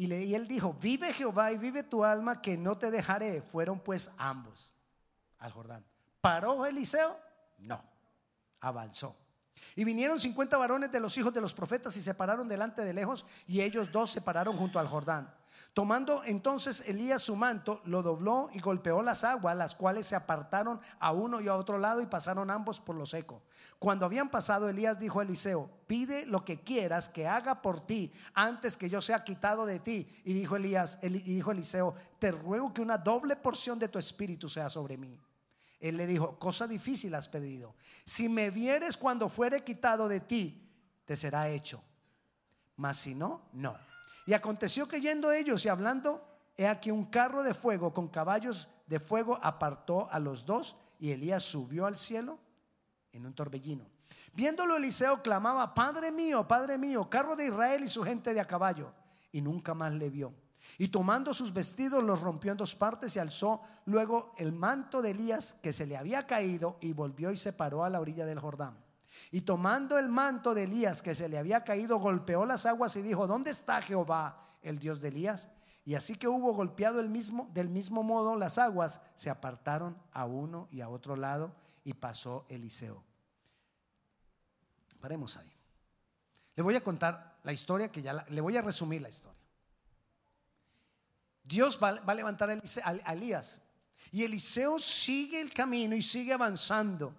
Y, 0.00 0.06
le, 0.06 0.34
él 0.34 0.48
dijo, 0.48 0.72
vive 0.72 1.12
Jehová 1.12 1.52
y 1.52 1.58
vive 1.58 1.82
tu 1.82 2.02
alma 2.02 2.40
que 2.40 2.56
no 2.56 2.78
te 2.78 2.90
dejaré. 2.90 3.42
Fueron 3.42 3.80
pues 3.80 4.10
ambos 4.16 4.74
al 5.36 5.52
Jordán. 5.52 5.84
¿Paró 6.22 6.64
Eliseo? 6.64 7.20
No, 7.58 7.84
avanzó. 8.60 9.14
Y 9.76 9.84
vinieron 9.84 10.18
50 10.18 10.56
varones 10.56 10.90
de 10.90 11.00
los 11.00 11.18
hijos 11.18 11.34
de 11.34 11.42
los 11.42 11.52
profetas 11.52 11.94
y 11.98 12.00
se 12.00 12.14
pararon 12.14 12.48
delante 12.48 12.82
de 12.82 12.94
lejos 12.94 13.26
y 13.46 13.60
ellos 13.60 13.92
dos 13.92 14.10
se 14.10 14.22
pararon 14.22 14.56
junto 14.56 14.78
al 14.78 14.88
Jordán. 14.88 15.34
Tomando 15.72 16.24
entonces 16.24 16.82
Elías 16.86 17.22
su 17.22 17.36
manto, 17.36 17.80
lo 17.84 18.02
dobló 18.02 18.50
y 18.52 18.60
golpeó 18.60 19.02
las 19.02 19.22
aguas, 19.22 19.56
las 19.56 19.76
cuales 19.76 20.06
se 20.06 20.16
apartaron 20.16 20.80
a 20.98 21.12
uno 21.12 21.40
y 21.40 21.46
a 21.46 21.54
otro 21.54 21.78
lado 21.78 22.02
y 22.02 22.06
pasaron 22.06 22.50
ambos 22.50 22.80
por 22.80 22.96
lo 22.96 23.06
seco. 23.06 23.42
Cuando 23.78 24.04
habían 24.04 24.30
pasado, 24.30 24.68
Elías 24.68 24.98
dijo 24.98 25.20
a 25.20 25.22
Eliseo, 25.22 25.70
pide 25.86 26.26
lo 26.26 26.44
que 26.44 26.60
quieras 26.60 27.08
que 27.08 27.28
haga 27.28 27.62
por 27.62 27.86
ti 27.86 28.12
antes 28.34 28.76
que 28.76 28.90
yo 28.90 29.00
sea 29.00 29.22
quitado 29.22 29.64
de 29.64 29.78
ti. 29.78 30.08
Y 30.24 30.32
dijo 30.32 30.56
Elías, 30.56 30.98
y 31.02 31.08
dijo 31.08 31.52
Eliseo, 31.52 31.94
te 32.18 32.32
ruego 32.32 32.74
que 32.74 32.82
una 32.82 32.98
doble 32.98 33.36
porción 33.36 33.78
de 33.78 33.88
tu 33.88 33.98
espíritu 33.98 34.48
sea 34.48 34.68
sobre 34.68 34.96
mí. 34.96 35.20
Él 35.78 35.96
le 35.96 36.06
dijo, 36.06 36.38
cosa 36.38 36.66
difícil 36.66 37.14
has 37.14 37.28
pedido. 37.28 37.74
Si 38.04 38.28
me 38.28 38.50
vieres 38.50 38.96
cuando 38.96 39.28
fuere 39.28 39.64
quitado 39.64 40.08
de 40.08 40.20
ti, 40.20 40.68
te 41.06 41.16
será 41.16 41.48
hecho. 41.48 41.82
Mas 42.76 42.98
si 42.98 43.14
no, 43.14 43.42
no. 43.52 43.76
Y 44.26 44.32
aconteció 44.32 44.86
que 44.86 45.00
yendo 45.00 45.32
ellos 45.32 45.64
y 45.64 45.68
hablando, 45.68 46.26
he 46.56 46.66
aquí 46.66 46.90
un 46.90 47.06
carro 47.06 47.42
de 47.42 47.54
fuego 47.54 47.92
con 47.92 48.08
caballos 48.08 48.68
de 48.86 48.98
fuego 48.98 49.38
apartó 49.40 50.08
a 50.10 50.18
los 50.18 50.44
dos 50.44 50.76
y 50.98 51.12
Elías 51.12 51.44
subió 51.44 51.86
al 51.86 51.96
cielo 51.96 52.38
en 53.12 53.24
un 53.24 53.32
torbellino. 53.32 53.86
Viéndolo 54.32 54.76
Eliseo 54.76 55.22
clamaba, 55.22 55.74
Padre 55.74 56.10
mío, 56.10 56.46
Padre 56.46 56.76
mío, 56.76 57.08
carro 57.08 57.36
de 57.36 57.46
Israel 57.46 57.84
y 57.84 57.88
su 57.88 58.02
gente 58.02 58.34
de 58.34 58.40
a 58.40 58.46
caballo. 58.46 58.92
Y 59.32 59.40
nunca 59.40 59.74
más 59.74 59.92
le 59.92 60.10
vio. 60.10 60.34
Y 60.76 60.88
tomando 60.88 61.32
sus 61.34 61.52
vestidos 61.52 62.02
los 62.02 62.20
rompió 62.20 62.50
en 62.50 62.58
dos 62.58 62.74
partes 62.74 63.14
y 63.14 63.18
alzó 63.18 63.62
luego 63.86 64.34
el 64.36 64.52
manto 64.52 65.02
de 65.02 65.12
Elías 65.12 65.56
que 65.62 65.72
se 65.72 65.86
le 65.86 65.96
había 65.96 66.26
caído 66.26 66.76
y 66.80 66.92
volvió 66.92 67.30
y 67.30 67.36
se 67.36 67.52
paró 67.52 67.84
a 67.84 67.90
la 67.90 68.00
orilla 68.00 68.26
del 68.26 68.40
Jordán. 68.40 68.76
Y 69.30 69.42
tomando 69.42 69.98
el 69.98 70.08
manto 70.08 70.54
de 70.54 70.64
Elías 70.64 71.02
que 71.02 71.14
se 71.14 71.28
le 71.28 71.38
había 71.38 71.64
caído, 71.64 71.98
golpeó 71.98 72.44
las 72.44 72.66
aguas 72.66 72.96
y 72.96 73.02
dijo, 73.02 73.26
¿dónde 73.26 73.50
está 73.50 73.82
Jehová, 73.82 74.56
el 74.62 74.78
Dios 74.78 75.00
de 75.00 75.08
Elías? 75.08 75.48
Y 75.84 75.94
así 75.94 76.14
que 76.14 76.28
hubo 76.28 76.52
golpeado 76.52 77.00
el 77.00 77.08
mismo, 77.08 77.48
del 77.52 77.68
mismo 77.68 78.02
modo 78.02 78.36
las 78.36 78.58
aguas, 78.58 79.00
se 79.16 79.30
apartaron 79.30 79.96
a 80.12 80.26
uno 80.26 80.66
y 80.70 80.80
a 80.80 80.88
otro 80.88 81.16
lado 81.16 81.54
y 81.84 81.94
pasó 81.94 82.46
Eliseo. 82.48 83.02
Paremos 85.00 85.36
ahí. 85.36 85.50
Le 86.56 86.62
voy 86.62 86.76
a 86.76 86.84
contar 86.84 87.38
la 87.42 87.52
historia 87.52 87.90
que 87.90 88.02
ya 88.02 88.24
le 88.28 88.40
voy 88.40 88.56
a 88.56 88.62
resumir 88.62 89.00
la 89.00 89.08
historia. 89.08 89.40
Dios 91.44 91.80
va, 91.82 91.88
a 91.88 92.14
levantar 92.14 92.50
a 92.50 93.12
Elías 93.12 93.60
y 94.12 94.24
Eliseo 94.24 94.78
sigue 94.80 95.40
el 95.40 95.52
camino 95.52 95.94
y 95.94 96.02
sigue 96.02 96.32
avanzando. 96.32 97.14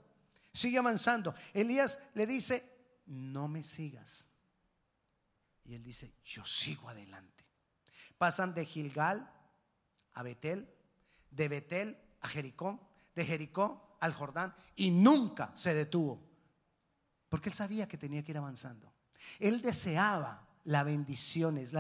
Sigue 0.54 0.78
avanzando. 0.78 1.34
Elías 1.54 2.00
le 2.14 2.28
dice, 2.28 2.72
no 3.06 3.48
me 3.48 3.64
sigas. 3.64 4.28
Y 5.64 5.76
él 5.76 5.84
dice, 5.84 6.14
yo 6.24 6.46
sigo 6.46 6.90
adelante. 6.90 7.46
Pasan 8.18 8.54
de 8.54 8.66
Gilgal 8.66 9.32
a 10.14 10.24
Betel, 10.24 10.70
de 11.30 11.48
Betel 11.48 11.98
a 12.22 12.28
Jericó, 12.28 12.90
de 13.16 13.26
Jericó 13.26 13.98
al 14.00 14.14
Jordán 14.14 14.54
y 14.76 14.92
nunca 14.92 15.52
se 15.56 15.74
detuvo. 15.74 16.22
Porque 17.30 17.50
él 17.50 17.56
sabía 17.56 17.88
que 17.88 17.98
tenía 17.98 18.24
que 18.24 18.32
ir 18.32 18.38
avanzando. 18.38 18.94
Él 19.40 19.62
deseaba 19.62 20.48
las 20.66 20.86
bendiciones, 20.86 21.72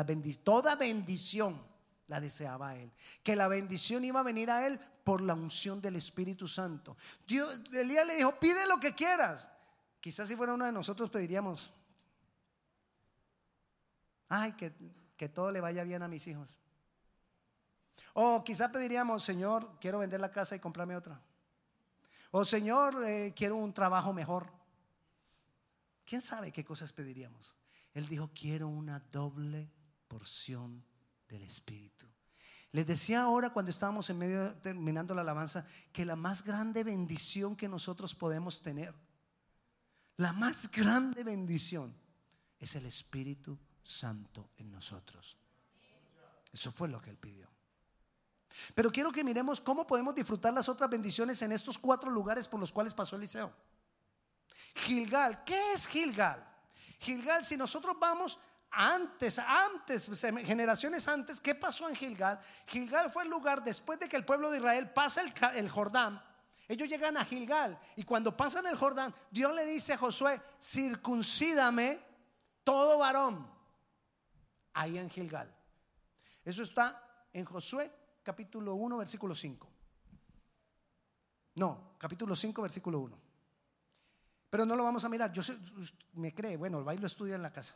toda 0.43 0.75
bendición 0.75 1.61
la 2.07 2.19
deseaba 2.19 2.75
él. 2.75 2.91
Que 3.23 3.35
la 3.35 3.47
bendición 3.47 4.03
iba 4.05 4.19
a 4.19 4.23
venir 4.23 4.49
a 4.49 4.65
él 4.67 4.79
por 5.03 5.21
la 5.21 5.33
unción 5.33 5.81
del 5.81 5.95
Espíritu 5.95 6.47
Santo. 6.47 6.97
Dios, 7.27 7.59
Elías 7.73 8.05
le 8.05 8.15
dijo, 8.15 8.39
pide 8.39 8.65
lo 8.67 8.79
que 8.79 8.93
quieras. 8.93 9.51
Quizás 9.99 10.27
si 10.27 10.35
fuera 10.35 10.53
uno 10.53 10.65
de 10.65 10.71
nosotros 10.71 11.09
pediríamos, 11.09 11.71
ay, 14.29 14.53
que, 14.53 14.73
que 15.15 15.29
todo 15.29 15.51
le 15.51 15.61
vaya 15.61 15.83
bien 15.83 16.01
a 16.01 16.07
mis 16.07 16.25
hijos. 16.27 16.57
O 18.13 18.43
quizás 18.43 18.69
pediríamos, 18.71 19.23
Señor, 19.23 19.77
quiero 19.79 19.99
vender 19.99 20.19
la 20.19 20.31
casa 20.31 20.55
y 20.55 20.59
comprarme 20.59 20.95
otra. 20.95 21.21
O 22.31 22.45
Señor, 22.45 23.03
eh, 23.05 23.33
quiero 23.35 23.57
un 23.57 23.73
trabajo 23.73 24.13
mejor. 24.13 24.51
¿Quién 26.05 26.21
sabe 26.21 26.51
qué 26.51 26.63
cosas 26.63 26.91
pediríamos? 26.91 27.55
Él 27.93 28.07
dijo, 28.07 28.31
quiero 28.33 28.67
una 28.67 28.99
doble 28.99 29.69
porción 30.07 30.83
del 31.27 31.43
Espíritu. 31.43 32.10
Les 32.71 32.87
decía 32.87 33.23
ahora 33.23 33.49
cuando 33.51 33.71
estábamos 33.71 34.09
en 34.09 34.17
medio 34.17 34.53
terminando 34.55 35.13
la 35.13 35.21
alabanza 35.21 35.65
que 35.91 36.05
la 36.05 36.15
más 36.15 36.43
grande 36.43 36.83
bendición 36.83 37.55
que 37.55 37.67
nosotros 37.67 38.15
podemos 38.15 38.61
tener, 38.61 38.93
la 40.17 40.31
más 40.31 40.71
grande 40.71 41.23
bendición 41.23 41.93
es 42.59 42.75
el 42.75 42.85
Espíritu 42.85 43.57
Santo 43.83 44.51
en 44.57 44.71
nosotros. 44.71 45.37
Eso 46.53 46.71
fue 46.71 46.87
lo 46.87 47.01
que 47.01 47.09
él 47.09 47.17
pidió. 47.17 47.49
Pero 48.75 48.91
quiero 48.91 49.11
que 49.11 49.23
miremos 49.23 49.59
cómo 49.59 49.87
podemos 49.87 50.13
disfrutar 50.13 50.53
las 50.53 50.69
otras 50.69 50.89
bendiciones 50.89 51.41
en 51.41 51.51
estos 51.51 51.77
cuatro 51.77 52.09
lugares 52.09 52.47
por 52.47 52.59
los 52.59 52.71
cuales 52.71 52.93
pasó 52.93 53.15
Eliseo. 53.15 53.51
Gilgal, 54.75 55.43
¿qué 55.43 55.73
es 55.73 55.87
Gilgal? 55.87 56.45
Gilgal, 56.99 57.43
si 57.43 57.57
nosotros 57.57 57.97
vamos 57.99 58.37
antes, 58.71 59.37
antes, 59.37 60.09
generaciones 60.45 61.07
antes, 61.07 61.41
¿qué 61.41 61.53
pasó 61.53 61.89
en 61.89 61.95
Gilgal? 61.95 62.39
Gilgal 62.65 63.11
fue 63.11 63.23
el 63.23 63.29
lugar 63.29 63.63
después 63.63 63.99
de 63.99 64.07
que 64.07 64.15
el 64.15 64.23
pueblo 64.23 64.49
de 64.49 64.57
Israel 64.59 64.89
pasa 64.91 65.21
el, 65.53 65.69
Jordán. 65.69 66.23
Ellos 66.69 66.87
llegan 66.87 67.17
a 67.17 67.25
Gilgal 67.25 67.77
y 67.97 68.03
cuando 68.03 68.35
pasan 68.35 68.65
el 68.67 68.77
Jordán, 68.77 69.13
Dios 69.29 69.53
le 69.53 69.65
dice 69.65 69.93
a 69.93 69.97
Josué, 69.97 70.41
circuncídame 70.61 71.99
todo 72.63 72.97
varón. 72.97 73.45
Ahí 74.73 74.97
en 74.97 75.09
Gilgal. 75.09 75.53
Eso 76.45 76.63
está 76.63 77.27
en 77.33 77.43
Josué 77.43 77.91
capítulo 78.23 78.75
1, 78.75 78.97
versículo 78.97 79.35
5. 79.35 79.69
No, 81.55 81.95
capítulo 81.97 82.37
5, 82.37 82.61
versículo 82.61 82.99
1. 82.99 83.19
Pero 84.49 84.65
no 84.65 84.77
lo 84.77 84.85
vamos 84.85 85.03
a 85.03 85.09
mirar. 85.09 85.33
Yo 85.33 85.41
me 86.13 86.33
cree, 86.33 86.55
bueno, 86.55 86.79
el 86.79 86.85
baile 86.85 87.07
estudia 87.07 87.35
en 87.35 87.41
la 87.41 87.51
casa. 87.51 87.75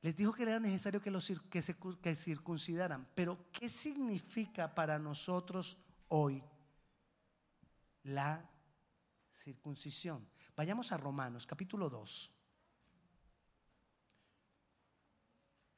Les 0.00 0.14
dijo 0.14 0.32
que 0.32 0.44
era 0.44 0.60
necesario 0.60 1.02
que, 1.02 1.10
los, 1.10 1.32
que 1.50 1.60
se 1.60 1.76
que 2.00 2.14
circuncidaran. 2.14 3.08
Pero 3.14 3.50
¿qué 3.50 3.68
significa 3.68 4.72
para 4.74 4.98
nosotros 4.98 5.76
hoy 6.08 6.42
la 8.04 8.48
circuncisión? 9.32 10.28
Vayamos 10.54 10.92
a 10.92 10.96
Romanos, 10.96 11.46
capítulo 11.46 11.90
2. 11.90 12.32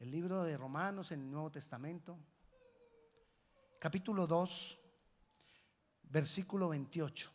El 0.01 0.11
libro 0.11 0.45
de 0.45 0.57
Romanos 0.57 1.13
en 1.13 1.21
el 1.21 1.31
Nuevo 1.31 1.51
Testamento, 1.51 2.19
capítulo 3.79 4.27
2, 4.27 4.81
versículo 6.05 6.69
28. 6.71 7.31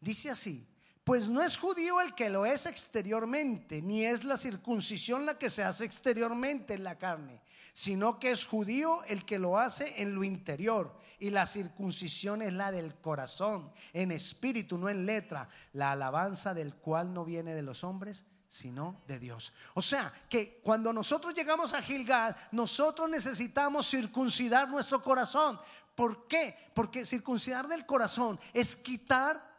Dice 0.00 0.30
así, 0.30 0.66
pues 1.06 1.28
no 1.28 1.40
es 1.40 1.56
judío 1.56 2.00
el 2.00 2.16
que 2.16 2.28
lo 2.30 2.46
es 2.46 2.66
exteriormente, 2.66 3.80
ni 3.80 4.04
es 4.04 4.24
la 4.24 4.36
circuncisión 4.36 5.24
la 5.24 5.38
que 5.38 5.50
se 5.50 5.62
hace 5.62 5.84
exteriormente 5.84 6.74
en 6.74 6.82
la 6.82 6.98
carne, 6.98 7.40
sino 7.72 8.18
que 8.18 8.32
es 8.32 8.44
judío 8.44 9.04
el 9.04 9.24
que 9.24 9.38
lo 9.38 9.56
hace 9.56 10.02
en 10.02 10.16
lo 10.16 10.24
interior. 10.24 10.98
Y 11.20 11.30
la 11.30 11.46
circuncisión 11.46 12.42
es 12.42 12.52
la 12.52 12.72
del 12.72 12.96
corazón, 12.96 13.70
en 13.92 14.10
espíritu, 14.10 14.78
no 14.78 14.88
en 14.88 15.06
letra, 15.06 15.48
la 15.74 15.92
alabanza 15.92 16.54
del 16.54 16.74
cual 16.74 17.14
no 17.14 17.24
viene 17.24 17.54
de 17.54 17.62
los 17.62 17.84
hombres, 17.84 18.24
sino 18.48 19.00
de 19.06 19.20
Dios. 19.20 19.52
O 19.74 19.82
sea, 19.82 20.12
que 20.28 20.60
cuando 20.64 20.92
nosotros 20.92 21.34
llegamos 21.34 21.72
a 21.72 21.82
Gilgal, 21.82 22.34
nosotros 22.50 23.08
necesitamos 23.08 23.88
circuncidar 23.88 24.68
nuestro 24.68 25.00
corazón. 25.00 25.60
¿Por 25.94 26.26
qué? 26.26 26.56
Porque 26.74 27.06
circuncidar 27.06 27.68
del 27.68 27.86
corazón 27.86 28.40
es 28.52 28.74
quitar 28.74 29.55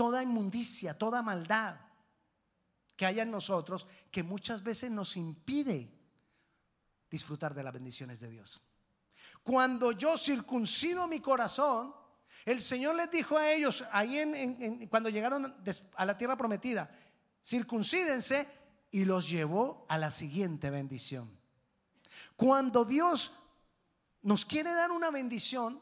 toda 0.00 0.22
inmundicia, 0.22 0.96
toda 0.96 1.20
maldad 1.20 1.76
que 2.96 3.04
haya 3.04 3.22
en 3.22 3.30
nosotros 3.30 3.86
que 4.10 4.22
muchas 4.22 4.62
veces 4.62 4.90
nos 4.90 5.14
impide 5.14 5.92
disfrutar 7.10 7.52
de 7.52 7.62
las 7.62 7.74
bendiciones 7.74 8.18
de 8.18 8.30
Dios. 8.30 8.62
Cuando 9.42 9.92
yo 9.92 10.16
circuncido 10.16 11.06
mi 11.06 11.20
corazón, 11.20 11.94
el 12.46 12.62
Señor 12.62 12.94
les 12.94 13.10
dijo 13.10 13.36
a 13.36 13.52
ellos 13.52 13.84
ahí 13.92 14.16
en, 14.16 14.88
cuando 14.88 15.10
llegaron 15.10 15.54
a 15.94 16.06
la 16.06 16.16
tierra 16.16 16.34
prometida, 16.34 16.90
circuncídense 17.44 18.48
y 18.90 19.04
los 19.04 19.28
llevó 19.28 19.84
a 19.86 19.98
la 19.98 20.10
siguiente 20.10 20.70
bendición. 20.70 21.30
Cuando 22.36 22.86
Dios 22.86 23.32
nos 24.22 24.46
quiere 24.46 24.72
dar 24.72 24.92
una 24.92 25.10
bendición, 25.10 25.78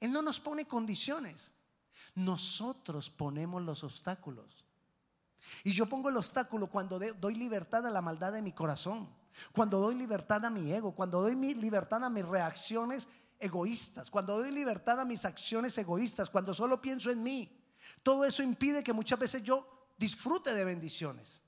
Él 0.00 0.10
no 0.10 0.20
nos 0.20 0.40
pone 0.40 0.66
condiciones. 0.66 1.51
Nosotros 2.14 3.10
ponemos 3.10 3.62
los 3.62 3.84
obstáculos. 3.84 4.66
Y 5.64 5.72
yo 5.72 5.86
pongo 5.86 6.08
el 6.08 6.16
obstáculo 6.16 6.68
cuando 6.68 6.98
doy 6.98 7.34
libertad 7.34 7.86
a 7.86 7.90
la 7.90 8.00
maldad 8.00 8.32
de 8.32 8.42
mi 8.42 8.52
corazón, 8.52 9.08
cuando 9.52 9.80
doy 9.80 9.94
libertad 9.94 10.44
a 10.44 10.50
mi 10.50 10.72
ego, 10.72 10.94
cuando 10.94 11.20
doy 11.20 11.34
libertad 11.54 12.04
a 12.04 12.10
mis 12.10 12.24
reacciones 12.24 13.08
egoístas, 13.38 14.10
cuando 14.10 14.38
doy 14.38 14.52
libertad 14.52 15.00
a 15.00 15.04
mis 15.04 15.24
acciones 15.24 15.76
egoístas, 15.78 16.30
cuando 16.30 16.54
solo 16.54 16.80
pienso 16.80 17.10
en 17.10 17.22
mí. 17.22 17.50
Todo 18.02 18.24
eso 18.24 18.42
impide 18.42 18.84
que 18.84 18.92
muchas 18.92 19.18
veces 19.18 19.42
yo 19.42 19.66
disfrute 19.98 20.54
de 20.54 20.64
bendiciones. 20.64 21.42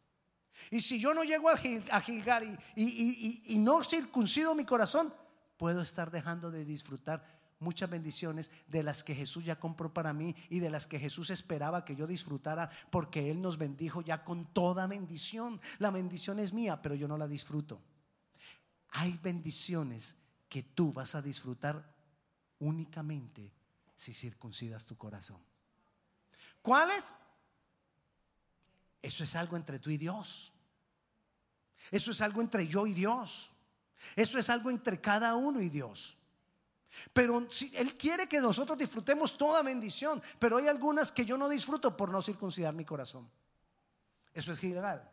Y 0.71 0.81
si 0.81 1.01
yo 1.01 1.15
no 1.15 1.25
llego 1.25 1.49
a 1.51 1.57
Gilgal 1.57 2.59
y, 2.77 3.57
no 3.59 3.83
circuncido 3.83 4.55
mi 4.55 4.65
corazón, 4.65 5.13
puedo 5.57 5.83
estar 5.83 6.11
dejando 6.11 6.51
de 6.51 6.65
disfrutar 6.65 7.25
muchas 7.65 7.91
bendiciones 7.91 8.51
de 8.69 8.83
las 8.83 9.03
que 9.03 9.15
Jesús 9.15 9.45
ya 9.45 9.59
compró 9.59 9.93
para 9.93 10.13
mí 10.13 10.37
y 10.51 10.61
de 10.61 10.71
las 10.71 10.87
que 10.87 11.01
Jesús 11.01 11.31
esperaba 11.31 11.85
que 11.85 11.97
yo 11.97 12.07
disfrutara 12.07 12.71
porque 12.91 13.31
Él 13.31 13.43
nos 13.43 13.59
bendijo 13.59 14.03
ya 14.03 14.23
con 14.23 14.47
toda 14.53 14.87
bendición. 14.87 15.61
La 15.79 15.91
bendición 15.91 16.39
es 16.39 16.53
mía, 16.53 16.81
pero 16.83 16.95
yo 16.95 17.09
no 17.09 17.19
la 17.19 17.27
disfruto. 17.27 17.81
Hay 18.91 19.19
bendiciones 19.23 20.15
que 20.49 20.63
tú 20.63 20.93
vas 20.93 21.15
a 21.17 21.23
disfrutar 21.23 21.93
únicamente 22.61 23.51
si 23.97 24.15
circuncidas 24.15 24.87
tu 24.87 24.97
corazón. 24.97 25.41
¿Cuáles? 26.63 27.17
Eso 29.03 29.25
es 29.25 29.35
algo 29.35 29.57
entre 29.57 29.79
tú 29.79 29.91
y 29.91 29.97
Dios. 29.97 30.53
Eso 31.91 32.11
es 32.11 32.21
algo 32.21 32.41
entre 32.41 32.67
yo 32.67 32.87
y 32.87 32.95
Dios. 32.95 33.51
Eso 34.17 34.39
es 34.39 34.49
algo 34.51 34.71
entre 34.71 35.01
cada 35.01 35.35
uno 35.35 35.61
y 35.61 35.69
Dios. 35.69 36.17
Pero 37.13 37.47
Él 37.73 37.97
quiere 37.97 38.29
que 38.29 38.41
nosotros 38.41 38.79
disfrutemos 38.79 39.37
toda 39.37 39.63
bendición, 39.63 40.23
pero 40.39 40.59
hay 40.59 40.69
algunas 40.69 41.13
que 41.13 41.25
yo 41.25 41.37
no 41.37 41.49
disfruto 41.49 41.97
por 41.97 42.11
no 42.11 42.23
circuncidar 42.23 42.75
mi 42.75 42.85
corazón. 42.85 43.31
Eso 44.33 44.53
es 44.53 44.59
Gilgal. 44.59 45.09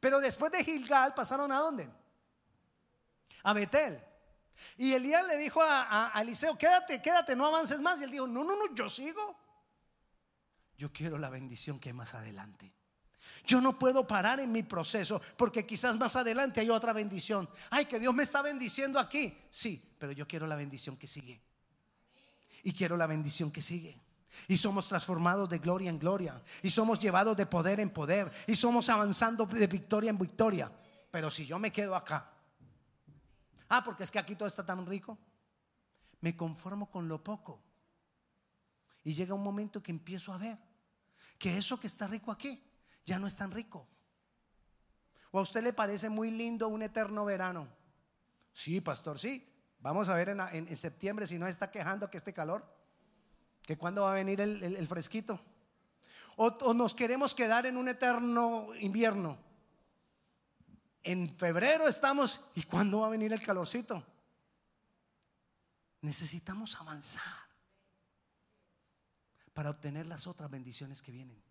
Pero 0.00 0.20
después 0.20 0.52
de 0.52 0.64
Gilgal 0.64 1.14
pasaron 1.14 1.50
a 1.52 1.58
dónde? 1.58 1.88
A 3.42 3.52
Betel. 3.52 4.02
Y 4.76 4.92
Elías 4.92 5.26
le 5.26 5.36
dijo 5.36 5.62
a, 5.62 6.16
a 6.16 6.22
Eliseo, 6.22 6.56
quédate, 6.56 7.00
quédate, 7.00 7.36
no 7.36 7.46
avances 7.46 7.80
más. 7.80 8.00
Y 8.00 8.04
él 8.04 8.10
dijo, 8.10 8.26
no, 8.26 8.44
no, 8.44 8.56
no, 8.56 8.74
yo 8.74 8.88
sigo. 8.88 9.36
Yo 10.76 10.92
quiero 10.92 11.18
la 11.18 11.30
bendición 11.30 11.78
que 11.80 11.92
más 11.92 12.14
adelante. 12.14 12.72
Yo 13.46 13.60
no 13.60 13.78
puedo 13.78 14.06
parar 14.06 14.40
en 14.40 14.52
mi 14.52 14.62
proceso 14.62 15.20
porque 15.36 15.66
quizás 15.66 15.96
más 15.96 16.16
adelante 16.16 16.60
hay 16.60 16.70
otra 16.70 16.92
bendición. 16.92 17.48
Ay, 17.70 17.86
que 17.86 17.98
Dios 17.98 18.14
me 18.14 18.22
está 18.22 18.42
bendiciendo 18.42 18.98
aquí. 18.98 19.36
Sí, 19.50 19.82
pero 19.98 20.12
yo 20.12 20.26
quiero 20.26 20.46
la 20.46 20.56
bendición 20.56 20.96
que 20.96 21.06
sigue. 21.06 21.40
Y 22.62 22.72
quiero 22.72 22.96
la 22.96 23.06
bendición 23.06 23.50
que 23.50 23.62
sigue. 23.62 24.00
Y 24.46 24.56
somos 24.56 24.88
transformados 24.88 25.48
de 25.48 25.58
gloria 25.58 25.90
en 25.90 25.98
gloria. 25.98 26.42
Y 26.62 26.70
somos 26.70 26.98
llevados 26.98 27.36
de 27.36 27.46
poder 27.46 27.80
en 27.80 27.90
poder. 27.90 28.30
Y 28.46 28.54
somos 28.54 28.88
avanzando 28.88 29.46
de 29.46 29.66
victoria 29.66 30.10
en 30.10 30.18
victoria. 30.18 30.70
Pero 31.10 31.30
si 31.30 31.46
yo 31.46 31.58
me 31.58 31.72
quedo 31.72 31.94
acá. 31.94 32.30
Ah, 33.68 33.82
porque 33.84 34.04
es 34.04 34.10
que 34.10 34.18
aquí 34.18 34.34
todo 34.34 34.48
está 34.48 34.64
tan 34.64 34.84
rico. 34.86 35.18
Me 36.20 36.36
conformo 36.36 36.90
con 36.90 37.08
lo 37.08 37.22
poco. 37.22 37.62
Y 39.04 39.14
llega 39.14 39.34
un 39.34 39.42
momento 39.42 39.82
que 39.82 39.92
empiezo 39.92 40.32
a 40.32 40.38
ver 40.38 40.58
que 41.38 41.56
eso 41.56 41.78
que 41.78 41.86
está 41.86 42.08
rico 42.08 42.32
aquí 42.32 42.62
ya 43.08 43.18
no 43.18 43.26
es 43.26 43.34
tan 43.34 43.50
rico. 43.50 43.88
¿O 45.30 45.38
a 45.38 45.42
usted 45.42 45.62
le 45.62 45.72
parece 45.72 46.08
muy 46.08 46.30
lindo 46.30 46.68
un 46.68 46.82
eterno 46.82 47.24
verano? 47.24 47.68
Sí, 48.52 48.80
pastor, 48.80 49.18
sí. 49.18 49.44
Vamos 49.80 50.08
a 50.08 50.14
ver 50.14 50.28
en, 50.28 50.76
septiembre 50.76 51.26
si 51.26 51.38
no 51.38 51.46
está 51.46 51.70
quejando 51.70 52.10
que 52.10 52.18
este 52.18 52.32
calor, 52.32 52.64
que 53.62 53.76
cuándo 53.78 54.02
va 54.02 54.12
a 54.12 54.14
venir 54.14 54.40
el, 54.40 54.86
fresquito. 54.86 55.40
o 56.36 56.74
nos 56.74 56.94
queremos 56.94 57.34
quedar 57.34 57.66
en 57.66 57.76
un 57.76 57.88
eterno 57.88 58.68
invierno. 58.78 59.38
En 61.02 61.34
febrero 61.36 61.88
estamos, 61.88 62.40
¿y 62.54 62.64
cuándo 62.64 63.00
va 63.00 63.06
a 63.06 63.10
venir 63.10 63.32
el 63.32 63.40
calorcito? 63.40 64.04
Necesitamos 66.00 66.76
avanzar 66.76 67.48
para 69.54 69.70
obtener 69.70 70.06
las 70.06 70.26
otras 70.26 70.50
bendiciones 70.50 71.02
que 71.02 71.12
vienen 71.12 71.47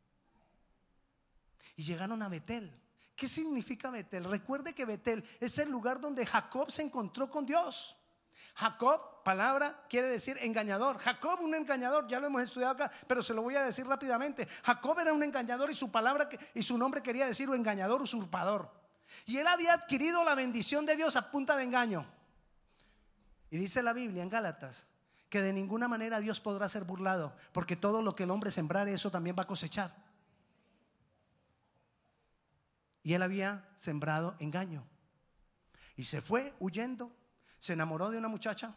y 1.77 1.83
llegaron 1.83 2.21
a 2.21 2.27
Betel. 2.27 2.73
¿Qué 3.15 3.27
significa 3.27 3.89
Betel? 3.89 4.25
Recuerde 4.25 4.73
que 4.73 4.83
Betel 4.83 5.23
es 5.39 5.57
el 5.59 5.71
lugar 5.71 6.01
donde 6.01 6.25
Jacob 6.25 6.69
se 6.69 6.81
encontró 6.81 7.29
con 7.29 7.45
Dios. 7.45 7.95
Jacob, 8.55 9.23
palabra, 9.23 9.85
quiere 9.87 10.07
decir 10.07 10.37
engañador. 10.41 10.97
Jacob, 10.97 11.39
un 11.41 11.53
engañador, 11.53 12.07
ya 12.07 12.19
lo 12.19 12.27
hemos 12.27 12.41
estudiado 12.41 12.73
acá, 12.73 12.91
pero 13.07 13.21
se 13.21 13.33
lo 13.33 13.43
voy 13.43 13.55
a 13.55 13.63
decir 13.63 13.85
rápidamente. 13.87 14.47
Jacob 14.63 14.99
era 14.99 15.13
un 15.13 15.23
engañador 15.23 15.71
y 15.71 15.75
su 15.75 15.91
palabra 15.91 16.27
y 16.53 16.63
su 16.63 16.77
nombre 16.77 17.01
quería 17.01 17.27
decir 17.27 17.47
engañador, 17.49 18.01
usurpador. 18.01 18.71
Y 19.25 19.37
él 19.37 19.47
había 19.47 19.73
adquirido 19.73 20.23
la 20.23 20.35
bendición 20.35 20.85
de 20.85 20.95
Dios 20.95 21.15
a 21.15 21.31
punta 21.31 21.55
de 21.55 21.63
engaño. 21.63 22.05
Y 23.49 23.57
dice 23.57 23.81
la 23.83 23.93
Biblia 23.93 24.23
en 24.23 24.29
Gálatas 24.29 24.85
que 25.29 25.41
de 25.41 25.53
ninguna 25.53 25.87
manera 25.87 26.19
Dios 26.19 26.39
podrá 26.39 26.69
ser 26.69 26.83
burlado, 26.83 27.35
porque 27.51 27.75
todo 27.75 28.01
lo 28.01 28.15
que 28.15 28.23
el 28.23 28.31
hombre 28.31 28.49
sembrare, 28.49 28.93
eso 28.93 29.11
también 29.11 29.35
va 29.37 29.43
a 29.43 29.47
cosechar. 29.47 30.06
Y 33.07 33.13
él 33.13 33.23
había 33.23 33.63
sembrado 33.77 34.35
engaño. 34.37 34.85
Y 35.95 36.03
se 36.03 36.19
fue 36.19 36.53
huyendo, 36.59 37.15
se 37.57 37.71
enamoró 37.71 38.09
de 38.09 38.17
una 38.17 38.27
muchacha 38.27 38.75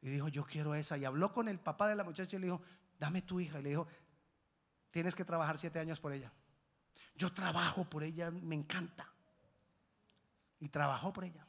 y 0.00 0.08
dijo, 0.08 0.28
yo 0.28 0.46
quiero 0.46 0.74
esa. 0.74 0.96
Y 0.96 1.04
habló 1.04 1.34
con 1.34 1.48
el 1.48 1.60
papá 1.60 1.86
de 1.86 1.96
la 1.96 2.02
muchacha 2.02 2.34
y 2.36 2.38
le 2.38 2.46
dijo, 2.46 2.62
dame 2.98 3.20
tu 3.20 3.40
hija. 3.40 3.60
Y 3.60 3.62
le 3.62 3.68
dijo, 3.68 3.86
tienes 4.90 5.14
que 5.14 5.22
trabajar 5.22 5.58
siete 5.58 5.80
años 5.80 6.00
por 6.00 6.14
ella. 6.14 6.32
Yo 7.14 7.30
trabajo 7.34 7.84
por 7.84 8.04
ella, 8.04 8.30
me 8.30 8.54
encanta. 8.54 9.06
Y 10.58 10.70
trabajó 10.70 11.12
por 11.12 11.24
ella. 11.24 11.46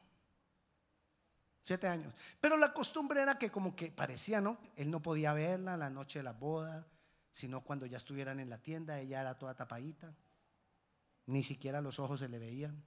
Siete 1.64 1.88
años. 1.88 2.14
Pero 2.42 2.58
la 2.58 2.74
costumbre 2.74 3.22
era 3.22 3.40
que 3.40 3.50
como 3.50 3.78
que 3.78 3.94
parecía, 3.94 4.42
¿no? 4.42 4.58
Él 4.76 4.92
no 4.92 5.02
podía 5.02 5.32
verla 5.32 5.78
la 5.78 5.90
noche 5.90 6.20
de 6.20 6.24
la 6.24 6.34
boda, 6.34 6.86
sino 7.32 7.62
cuando 7.62 7.86
ya 7.86 7.96
estuvieran 7.96 8.42
en 8.42 8.50
la 8.50 8.58
tienda, 8.58 9.00
ella 9.00 9.22
era 9.22 9.38
toda 9.38 9.56
tapadita. 9.56 10.14
Ni 11.26 11.44
siquiera 11.44 11.82
los 11.82 12.00
ojos 12.00 12.20
se 12.20 12.28
le 12.28 12.40
veían. 12.40 12.84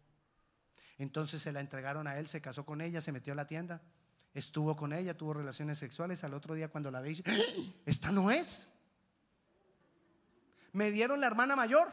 Entonces 0.99 1.43
se 1.43 1.53
la 1.53 1.61
entregaron 1.61 2.07
a 2.07 2.19
él, 2.19 2.29
se 2.29 2.41
casó 2.41 2.65
con 2.65 2.81
ella, 2.81 3.01
se 3.01 3.13
metió 3.13 3.33
a 3.33 3.37
la 3.37 3.47
tienda, 3.47 3.83
estuvo 4.35 4.77
con 4.77 4.93
ella, 4.93 5.17
tuvo 5.17 5.35
relaciones 5.35 5.79
sexuales. 5.79 6.25
Al 6.25 6.35
otro 6.35 6.55
día 6.55 6.69
cuando 6.69 6.91
la 6.91 7.01
veis, 7.01 7.23
¡Ah! 7.27 7.33
esta 7.85 8.13
no 8.13 8.31
es. 8.31 8.71
Me 10.73 10.91
dieron 10.91 11.21
la 11.21 11.27
hermana 11.27 11.57
mayor. 11.57 11.93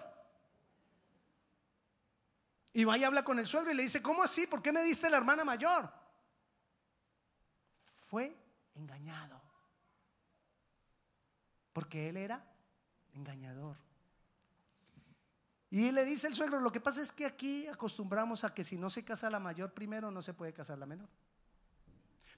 Y 2.73 2.86
va 2.86 2.97
y 2.97 3.03
habla 3.03 3.23
con 3.23 3.39
el 3.39 3.45
suegro 3.45 3.71
y 3.71 3.75
le 3.75 3.84
dice, 3.84 4.01
¿cómo 4.01 4.23
así? 4.23 4.47
¿Por 4.47 4.62
qué 4.62 4.71
me 4.71 4.84
diste 4.84 5.10
la 5.10 5.17
hermana 5.17 5.45
mayor? 5.45 5.93
Fue 8.10 8.36
engañado. 8.73 9.39
Porque 11.71 12.10
él 12.10 12.17
era 12.17 12.43
engañador. 13.13 13.77
Y 15.73 15.91
le 15.91 16.05
dice 16.05 16.27
el 16.27 16.36
suegro, 16.36 16.59
lo 16.59 16.71
que 16.71 16.79
pasa 16.79 17.01
es 17.01 17.12
que 17.12 17.25
aquí 17.25 17.65
acostumbramos 17.65 18.43
a 18.43 18.53
que 18.53 18.63
si 18.63 18.77
no 18.77 18.91
se 18.91 19.03
casa 19.03 19.27
la 19.27 19.39
mayor 19.39 19.73
primero, 19.73 20.12
no 20.12 20.21
se 20.21 20.31
puede 20.31 20.53
casar 20.53 20.77
la 20.77 20.86
menor. 20.86 21.09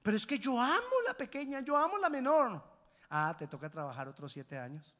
Pero 0.01 0.15
es 0.15 0.25
que 0.25 0.39
yo 0.39 0.57
amo 0.57 0.95
la 1.05 1.13
pequeña, 1.15 1.59
yo 1.59 1.75
amo 1.75 1.97
la 1.97 2.09
menor. 2.09 2.63
Ah, 3.09 3.35
te 3.37 3.45
toca 3.47 3.69
trabajar 3.69 4.07
otros 4.07 4.31
siete 4.31 4.57
años. 4.57 4.95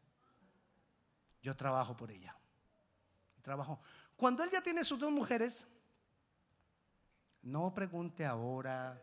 Yo 1.42 1.56
trabajo 1.56 1.96
por 1.96 2.12
ella. 2.12 2.36
Trabajo. 3.42 3.80
Cuando 4.18 4.44
él 4.44 4.50
ya 4.50 4.62
tiene 4.62 4.84
sus 4.84 5.00
dos 5.00 5.14
mujeres, 5.14 5.66
no 7.42 7.74
pregunte 7.74 8.26
ahora 8.26 9.02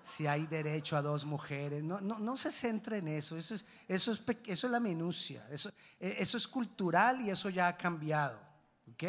si 0.00 0.26
hay 0.26 0.46
derecho 0.46 0.96
a 0.96 1.02
dos 1.02 1.26
mujeres. 1.26 1.84
No, 1.84 2.00
no, 2.00 2.18
no 2.18 2.38
se 2.38 2.50
centre 2.50 2.96
en 2.96 3.08
eso. 3.08 3.36
Eso 3.36 3.54
es, 3.54 3.66
eso 3.86 4.12
es, 4.12 4.22
eso 4.46 4.66
es 4.66 4.70
la 4.70 4.80
minucia. 4.80 5.46
Eso, 5.50 5.70
eso 6.00 6.36
es 6.38 6.48
cultural 6.48 7.20
y 7.20 7.28
eso 7.28 7.50
ya 7.50 7.68
ha 7.68 7.76
cambiado. 7.76 8.45
¿Ok? 8.92 9.04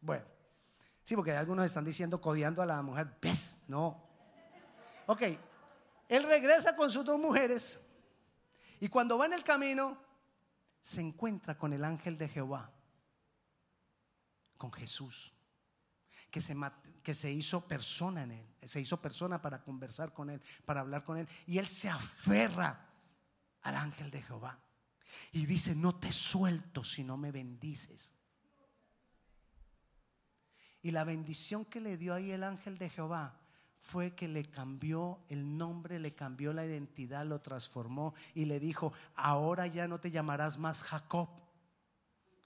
Bueno, 0.00 0.24
sí, 1.02 1.14
porque 1.14 1.32
algunos 1.32 1.64
están 1.64 1.84
diciendo 1.84 2.20
codiando 2.20 2.62
a 2.62 2.66
la 2.66 2.82
mujer. 2.82 3.16
¿Ves? 3.20 3.58
No. 3.68 4.02
Ok, 5.06 5.22
él 6.08 6.24
regresa 6.24 6.76
con 6.76 6.90
sus 6.90 7.04
dos 7.04 7.18
mujeres 7.18 7.80
y 8.80 8.88
cuando 8.88 9.18
va 9.18 9.26
en 9.26 9.32
el 9.32 9.44
camino 9.44 9.98
se 10.80 11.00
encuentra 11.00 11.56
con 11.56 11.72
el 11.72 11.84
ángel 11.84 12.18
de 12.18 12.28
Jehová, 12.28 12.72
con 14.58 14.72
Jesús, 14.72 15.32
que 16.30 16.40
se, 16.40 16.56
que 17.02 17.14
se 17.14 17.30
hizo 17.30 17.66
persona 17.66 18.24
en 18.24 18.32
él, 18.32 18.54
se 18.64 18.80
hizo 18.80 19.00
persona 19.00 19.40
para 19.40 19.62
conversar 19.62 20.12
con 20.12 20.30
él, 20.30 20.40
para 20.64 20.80
hablar 20.80 21.04
con 21.04 21.18
él, 21.18 21.28
y 21.46 21.58
él 21.58 21.68
se 21.68 21.88
aferra 21.88 22.88
al 23.62 23.76
ángel 23.76 24.10
de 24.10 24.22
Jehová 24.22 24.58
y 25.30 25.46
dice, 25.46 25.74
no 25.74 25.94
te 25.94 26.10
suelto 26.10 26.84
si 26.84 27.04
no 27.04 27.16
me 27.16 27.30
bendices. 27.30 28.14
Y 30.82 30.90
la 30.90 31.04
bendición 31.04 31.64
que 31.64 31.80
le 31.80 31.96
dio 31.96 32.14
ahí 32.14 32.32
el 32.32 32.42
ángel 32.42 32.76
de 32.76 32.90
Jehová 32.90 33.38
fue 33.78 34.14
que 34.14 34.28
le 34.28 34.44
cambió 34.44 35.20
el 35.28 35.56
nombre, 35.56 35.98
le 35.98 36.14
cambió 36.14 36.52
la 36.52 36.64
identidad, 36.64 37.26
lo 37.26 37.40
transformó 37.40 38.14
y 38.34 38.44
le 38.44 38.60
dijo, 38.60 38.92
ahora 39.14 39.66
ya 39.66 39.88
no 39.88 40.00
te 40.00 40.10
llamarás 40.10 40.58
más 40.58 40.82
Jacob, 40.82 41.28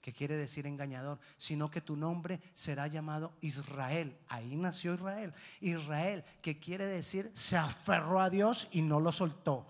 que 0.01 0.13
quiere 0.13 0.37
decir 0.37 0.65
engañador, 0.65 1.19
sino 1.37 1.69
que 1.69 1.81
tu 1.81 1.95
nombre 1.95 2.39
será 2.53 2.87
llamado 2.87 3.33
Israel. 3.41 4.17
Ahí 4.29 4.55
nació 4.55 4.93
Israel. 4.93 5.33
Israel, 5.59 6.23
que 6.41 6.59
quiere 6.59 6.85
decir, 6.85 7.31
se 7.33 7.57
aferró 7.57 8.19
a 8.19 8.29
Dios 8.29 8.67
y 8.71 8.81
no 8.81 8.99
lo 8.99 9.11
soltó. 9.11 9.67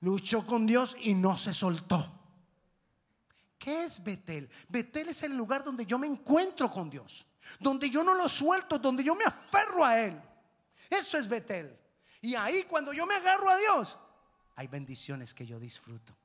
Luchó 0.00 0.44
con 0.44 0.66
Dios 0.66 0.96
y 1.00 1.14
no 1.14 1.36
se 1.36 1.54
soltó. 1.54 2.12
¿Qué 3.58 3.84
es 3.84 4.02
Betel? 4.02 4.48
Betel 4.68 5.08
es 5.08 5.22
el 5.22 5.36
lugar 5.36 5.64
donde 5.64 5.84
yo 5.86 5.98
me 5.98 6.06
encuentro 6.06 6.70
con 6.70 6.88
Dios, 6.88 7.26
donde 7.58 7.90
yo 7.90 8.02
no 8.04 8.14
lo 8.14 8.28
suelto, 8.28 8.78
donde 8.78 9.04
yo 9.04 9.14
me 9.14 9.24
aferro 9.24 9.84
a 9.84 9.98
Él. 10.00 10.20
Eso 10.90 11.18
es 11.18 11.28
Betel. 11.28 11.78
Y 12.20 12.34
ahí 12.34 12.64
cuando 12.64 12.92
yo 12.92 13.06
me 13.06 13.14
agarro 13.14 13.48
a 13.48 13.56
Dios, 13.56 13.96
hay 14.56 14.66
bendiciones 14.66 15.34
que 15.34 15.46
yo 15.46 15.58
disfruto. 15.58 16.16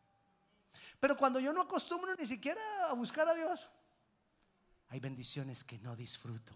Pero 1.00 1.18
cuando 1.18 1.40
yo 1.40 1.52
no 1.54 1.62
acostumbro 1.62 2.16
ni 2.16 2.26
siquiera 2.26 2.62
a 2.90 2.94
buscar 2.94 3.28
a 3.28 3.34
Dios, 3.34 3.70
hay 4.90 5.00
bendiciones 5.00 5.64
que 5.64 5.78
no 5.80 5.96
disfruto. 5.96 6.54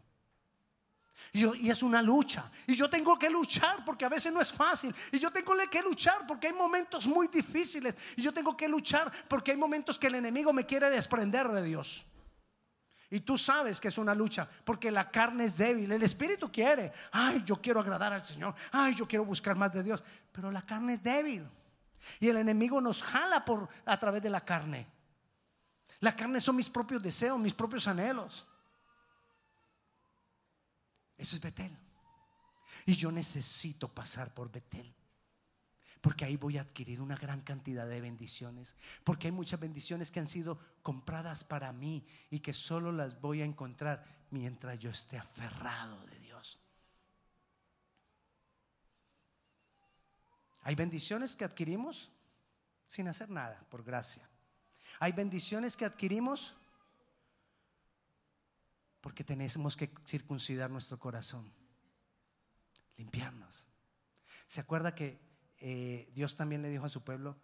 Y, 1.34 1.70
es 1.70 1.84
una 1.84 2.02
lucha. 2.02 2.50
Y 2.66 2.76
yo 2.76 2.90
tengo 2.90 3.18
que 3.18 3.30
luchar 3.30 3.84
porque 3.84 4.06
a 4.06 4.10
veces 4.10 4.32
no 4.32 4.40
es 4.40 4.54
fácil. 4.54 4.94
Y 5.12 5.20
yo 5.20 5.32
tengo 5.32 5.54
que 5.70 5.82
luchar 5.82 6.26
porque 6.28 6.48
hay 6.48 6.54
momentos 6.54 7.08
muy 7.08 7.28
difíciles. 7.28 7.96
Y 8.16 8.22
yo 8.22 8.34
tengo 8.34 8.56
que 8.56 8.68
luchar 8.68 9.12
porque 9.28 9.52
hay 9.52 9.58
momentos 9.58 9.98
que 10.00 10.08
el 10.08 10.16
enemigo 10.16 10.54
me 10.54 10.66
quiere 10.66 10.90
desprender 10.90 11.48
de 11.50 11.64
Dios. 11.64 12.06
Y 13.10 13.22
tú 13.22 13.38
sabes 13.38 13.80
que 13.80 13.88
es 13.88 13.98
una 13.98 14.14
lucha 14.14 14.48
porque 14.66 14.92
la 14.92 15.10
carne 15.10 15.46
es 15.46 15.58
débil. 15.58 15.92
El 15.92 16.04
espíritu 16.04 16.52
quiere. 16.52 16.92
Ay, 17.12 17.42
yo 17.46 17.62
quiero 17.62 17.80
agradar 17.80 18.12
al 18.12 18.24
Señor. 18.24 18.54
Ay, 18.72 18.96
yo 18.96 19.08
quiero 19.08 19.24
buscar 19.24 19.56
más 19.56 19.72
de 19.72 19.84
Dios. 19.84 20.04
Pero 20.32 20.52
la 20.52 20.62
carne 20.62 20.96
es 20.96 21.04
débil. 21.04 21.48
Y 22.20 22.28
el 22.28 22.38
enemigo 22.38 22.82
nos 22.82 23.02
jala 23.02 23.46
por, 23.46 23.70
a 23.86 23.98
través 23.98 24.22
de 24.22 24.30
la 24.30 24.44
carne. 24.44 24.88
La 26.00 26.16
carne 26.16 26.42
son 26.42 26.58
mis 26.58 26.70
propios 26.70 27.02
deseos, 27.02 27.40
mis 27.40 27.54
propios 27.54 27.88
anhelos. 27.88 28.46
Eso 31.18 31.36
es 31.36 31.42
Betel. 31.42 31.76
Y 32.86 32.96
yo 32.96 33.12
necesito 33.12 33.88
pasar 33.88 34.34
por 34.34 34.52
Betel. 34.52 34.94
Porque 36.02 36.26
ahí 36.26 36.38
voy 36.38 36.58
a 36.58 36.62
adquirir 36.62 37.02
una 37.02 37.16
gran 37.16 37.42
cantidad 37.42 37.88
de 37.88 38.02
bendiciones. 38.02 38.76
Porque 39.04 39.28
hay 39.28 39.32
muchas 39.32 39.60
bendiciones 39.60 40.12
que 40.12 40.20
han 40.20 40.28
sido 40.28 40.60
compradas 40.84 41.44
para 41.44 41.74
mí 41.74 42.06
y 42.30 42.40
que 42.40 42.54
solo 42.54 42.92
las 42.92 43.20
voy 43.20 43.42
a 43.42 43.46
encontrar 43.46 44.04
mientras 44.30 44.80
yo 44.80 44.90
esté 44.90 45.18
aferrado 45.18 46.06
de 46.06 46.20
Dios. 46.20 46.60
Hay 50.64 50.76
bendiciones 50.76 51.36
que 51.36 51.46
adquirimos 51.46 52.12
sin 52.88 53.08
hacer 53.08 53.30
nada, 53.30 53.66
por 53.70 53.84
gracia. 53.84 54.28
Hay 55.00 55.12
bendiciones 55.12 55.78
que 55.78 55.86
adquirimos 55.86 56.56
porque 59.02 59.24
tenemos 59.24 59.78
que 59.78 59.90
circuncidar 60.06 60.70
nuestro 60.70 61.00
corazón, 61.00 61.52
limpiarnos. 62.98 63.68
¿Se 64.48 64.60
acuerda 64.60 64.96
que 64.96 65.20
eh, 65.60 66.10
Dios 66.14 66.36
también 66.36 66.62
le 66.62 66.70
dijo 66.70 66.86
a 66.86 66.90
su 66.90 67.02
pueblo, 67.04 67.36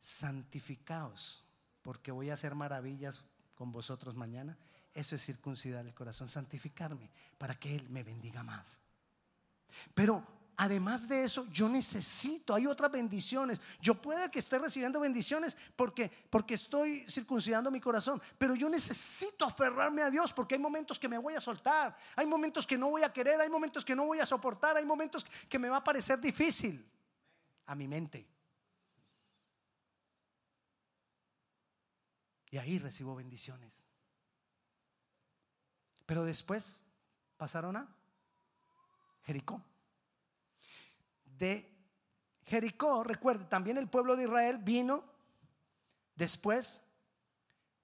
santificaos, 0.00 1.44
porque 1.82 2.12
voy 2.12 2.30
a 2.30 2.34
hacer 2.34 2.54
maravillas 2.54 3.22
con 3.54 3.72
vosotros 3.72 4.14
mañana? 4.14 4.58
Eso 4.92 5.16
es 5.16 5.24
circuncidar 5.24 5.86
el 5.86 5.94
corazón, 5.94 6.28
santificarme, 6.28 7.10
para 7.38 7.54
que 7.58 7.74
Él 7.74 7.88
me 7.88 8.02
bendiga 8.02 8.42
más. 8.42 8.80
Pero 9.94 10.24
además 10.56 11.08
de 11.08 11.24
eso, 11.24 11.46
yo 11.50 11.68
necesito, 11.68 12.54
hay 12.54 12.66
otras 12.66 12.92
bendiciones. 12.92 13.60
Yo 13.80 14.00
puede 14.00 14.30
que 14.30 14.38
esté 14.38 14.58
recibiendo 14.58 15.00
bendiciones 15.00 15.56
porque, 15.74 16.12
porque 16.30 16.54
estoy 16.54 17.04
circuncidando 17.08 17.70
mi 17.70 17.80
corazón, 17.80 18.22
pero 18.38 18.54
yo 18.54 18.68
necesito 18.68 19.44
aferrarme 19.44 20.02
a 20.02 20.10
Dios 20.10 20.32
porque 20.32 20.54
hay 20.54 20.60
momentos 20.60 20.98
que 20.98 21.08
me 21.08 21.18
voy 21.18 21.34
a 21.34 21.40
soltar, 21.40 21.96
hay 22.14 22.26
momentos 22.26 22.66
que 22.66 22.78
no 22.78 22.90
voy 22.90 23.02
a 23.02 23.12
querer, 23.12 23.40
hay 23.40 23.50
momentos 23.50 23.84
que 23.84 23.96
no 23.96 24.04
voy 24.04 24.20
a 24.20 24.26
soportar, 24.26 24.76
hay 24.76 24.84
momentos 24.84 25.26
que 25.48 25.58
me 25.58 25.68
va 25.68 25.78
a 25.78 25.84
parecer 25.84 26.20
difícil 26.20 26.86
a 27.66 27.74
mi 27.74 27.88
mente. 27.88 28.26
Y 32.50 32.58
ahí 32.58 32.78
recibo 32.78 33.16
bendiciones. 33.16 33.84
Pero 36.06 36.24
después 36.24 36.78
pasaron 37.36 37.76
a 37.76 37.88
Jericó 39.24 39.62
de 41.38 41.70
Jericó, 42.44 43.04
recuerde, 43.04 43.44
también 43.46 43.78
el 43.78 43.88
pueblo 43.88 44.16
de 44.16 44.24
Israel 44.24 44.58
vino 44.58 45.04
después 46.14 46.82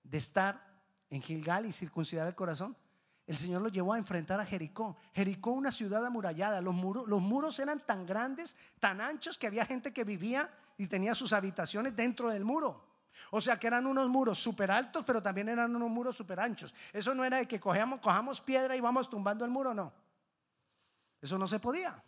de 0.02 0.18
estar 0.18 0.82
en 1.08 1.22
Gilgal 1.22 1.66
y 1.66 1.72
circuncidar 1.72 2.26
el 2.26 2.34
corazón. 2.34 2.76
El 3.26 3.36
Señor 3.36 3.62
lo 3.62 3.68
llevó 3.68 3.92
a 3.92 3.98
enfrentar 3.98 4.40
a 4.40 4.46
Jericó. 4.46 4.96
Jericó, 5.12 5.52
una 5.52 5.70
ciudad 5.70 6.04
amurallada. 6.04 6.60
Los 6.60 6.74
muros, 6.74 7.06
los 7.06 7.20
muros 7.20 7.58
eran 7.58 7.80
tan 7.80 8.04
grandes, 8.06 8.56
tan 8.80 9.00
anchos, 9.00 9.38
que 9.38 9.46
había 9.46 9.64
gente 9.64 9.92
que 9.92 10.04
vivía 10.04 10.50
y 10.76 10.86
tenía 10.86 11.14
sus 11.14 11.32
habitaciones 11.32 11.94
dentro 11.94 12.30
del 12.30 12.44
muro. 12.44 12.88
O 13.30 13.40
sea 13.40 13.58
que 13.58 13.66
eran 13.66 13.86
unos 13.86 14.08
muros 14.08 14.38
súper 14.38 14.70
altos, 14.70 15.04
pero 15.06 15.22
también 15.22 15.48
eran 15.48 15.74
unos 15.76 15.90
muros 15.90 16.16
súper 16.16 16.40
anchos. 16.40 16.74
Eso 16.92 17.14
no 17.14 17.24
era 17.24 17.36
de 17.36 17.46
que 17.46 17.60
cogemos, 17.60 18.00
cojamos 18.00 18.40
piedra 18.40 18.74
y 18.74 18.80
vamos 18.80 19.08
tumbando 19.08 19.44
el 19.44 19.50
muro, 19.50 19.74
no. 19.74 19.92
Eso 21.20 21.38
no 21.38 21.46
se 21.46 21.60
podía. 21.60 22.02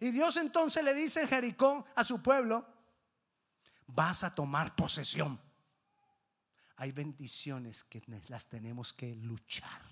Y 0.00 0.10
Dios 0.12 0.36
entonces 0.36 0.82
le 0.84 0.94
dice 0.94 1.22
en 1.22 1.28
Jericó 1.28 1.84
a 1.96 2.04
su 2.04 2.22
pueblo, 2.22 2.64
vas 3.88 4.22
a 4.22 4.34
tomar 4.34 4.74
posesión. 4.76 5.40
Hay 6.80 6.92
bendiciones 6.92 7.82
que 7.82 8.00
las 8.28 8.46
tenemos 8.46 8.92
que 8.92 9.16
luchar. 9.16 9.82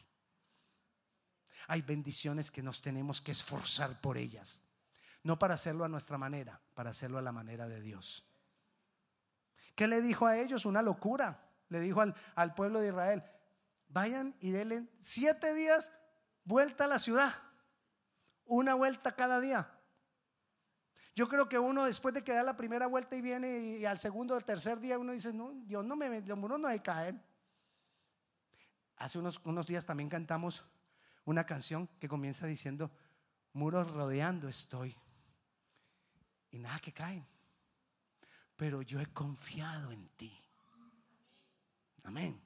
Hay 1.67 1.83
bendiciones 1.83 2.53
que 2.53 2.63
nos 2.63 2.81
tenemos 2.81 3.21
que 3.21 3.33
esforzar 3.33 4.01
por 4.01 4.17
ellas. 4.17 4.63
No 5.25 5.37
para 5.37 5.55
hacerlo 5.55 5.85
a 5.85 5.89
nuestra 5.89 6.17
manera, 6.17 6.61
para 6.75 6.91
hacerlo 6.91 7.19
a 7.19 7.23
la 7.23 7.33
manera 7.33 7.67
de 7.67 7.81
Dios. 7.81 8.25
¿Qué 9.75 9.89
le 9.89 10.01
dijo 10.01 10.27
a 10.27 10.39
ellos? 10.39 10.65
Una 10.65 10.81
locura. 10.81 11.51
Le 11.71 11.81
dijo 11.81 12.01
al, 12.01 12.15
al 12.37 12.55
pueblo 12.55 12.81
de 12.81 12.89
Israel, 12.89 13.25
vayan 13.89 14.37
y 14.39 14.51
denle 14.51 14.89
siete 15.01 15.55
días 15.55 15.91
vuelta 16.45 16.85
a 16.85 16.89
la 16.89 17.01
ciudad. 17.01 17.35
Una 18.45 18.75
vuelta 18.75 19.17
cada 19.17 19.41
día. 19.41 19.76
Yo 21.17 21.27
creo 21.31 21.49
que 21.49 21.59
uno 21.59 21.87
después 21.87 22.15
de 22.15 22.23
que 22.23 22.35
da 22.35 22.43
la 22.43 22.59
primera 22.59 22.87
vuelta 22.87 23.17
y 23.17 23.23
viene 23.23 23.79
y 23.79 23.87
al 23.87 23.99
segundo 23.99 24.37
o 24.37 24.41
tercer 24.43 24.79
día 24.79 24.99
uno 24.99 25.13
dice, 25.13 25.33
no, 25.33 25.51
Dios 25.65 25.83
no 25.83 25.97
me, 25.97 26.21
los 26.21 26.37
muros 26.37 26.61
no 26.61 26.69
hay 26.69 26.81
caer. 26.81 27.19
Hace 28.99 29.19
unos, 29.19 29.41
unos 29.45 29.67
días 29.67 29.87
también 29.87 30.11
cantamos 30.11 30.63
una 31.25 31.47
canción 31.47 31.89
que 31.99 32.07
comienza 32.07 32.47
diciendo, 32.47 32.91
muros 33.55 33.91
rodeando 33.93 34.47
estoy. 34.47 34.95
Y 36.51 36.59
nada 36.59 36.79
que 36.81 36.93
caen. 36.93 37.27
Pero 38.55 38.83
yo 38.83 39.01
he 39.01 39.07
confiado 39.07 39.93
en 39.93 40.07
ti. 40.19 40.39
Amén. 42.05 42.39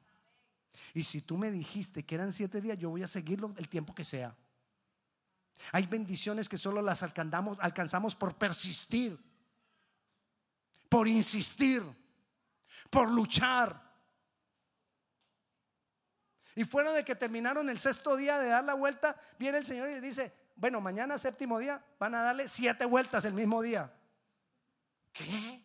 Y 0.94 1.02
si 1.02 1.22
tú 1.22 1.36
me 1.36 1.50
dijiste 1.50 2.04
que 2.04 2.14
eran 2.14 2.32
siete 2.32 2.60
días, 2.60 2.78
yo 2.78 2.90
voy 2.90 3.02
a 3.02 3.08
seguirlo 3.08 3.52
el 3.56 3.68
tiempo 3.68 3.96
que 3.96 4.04
sea. 4.04 4.36
Hay 5.72 5.86
bendiciones 5.86 6.48
que 6.48 6.58
solo 6.58 6.82
las 6.82 7.02
alcanzamos, 7.02 7.58
alcanzamos 7.60 8.14
por 8.14 8.36
persistir, 8.36 9.18
por 10.88 11.06
insistir, 11.08 11.82
por 12.90 13.10
luchar. 13.10 13.90
Y 16.56 16.64
fuera 16.64 16.92
de 16.92 17.04
que 17.04 17.14
terminaron 17.14 17.70
el 17.70 17.78
sexto 17.78 18.16
día 18.16 18.38
de 18.38 18.48
dar 18.48 18.64
la 18.64 18.74
vuelta, 18.74 19.16
viene 19.38 19.58
el 19.58 19.64
Señor 19.64 19.88
y 19.90 19.94
le 19.94 20.00
dice, 20.00 20.34
bueno, 20.56 20.80
mañana 20.80 21.16
séptimo 21.16 21.58
día 21.58 21.82
van 21.98 22.14
a 22.14 22.22
darle 22.22 22.48
siete 22.48 22.84
vueltas 22.84 23.24
el 23.24 23.34
mismo 23.34 23.62
día. 23.62 23.92
¿Qué? 25.12 25.62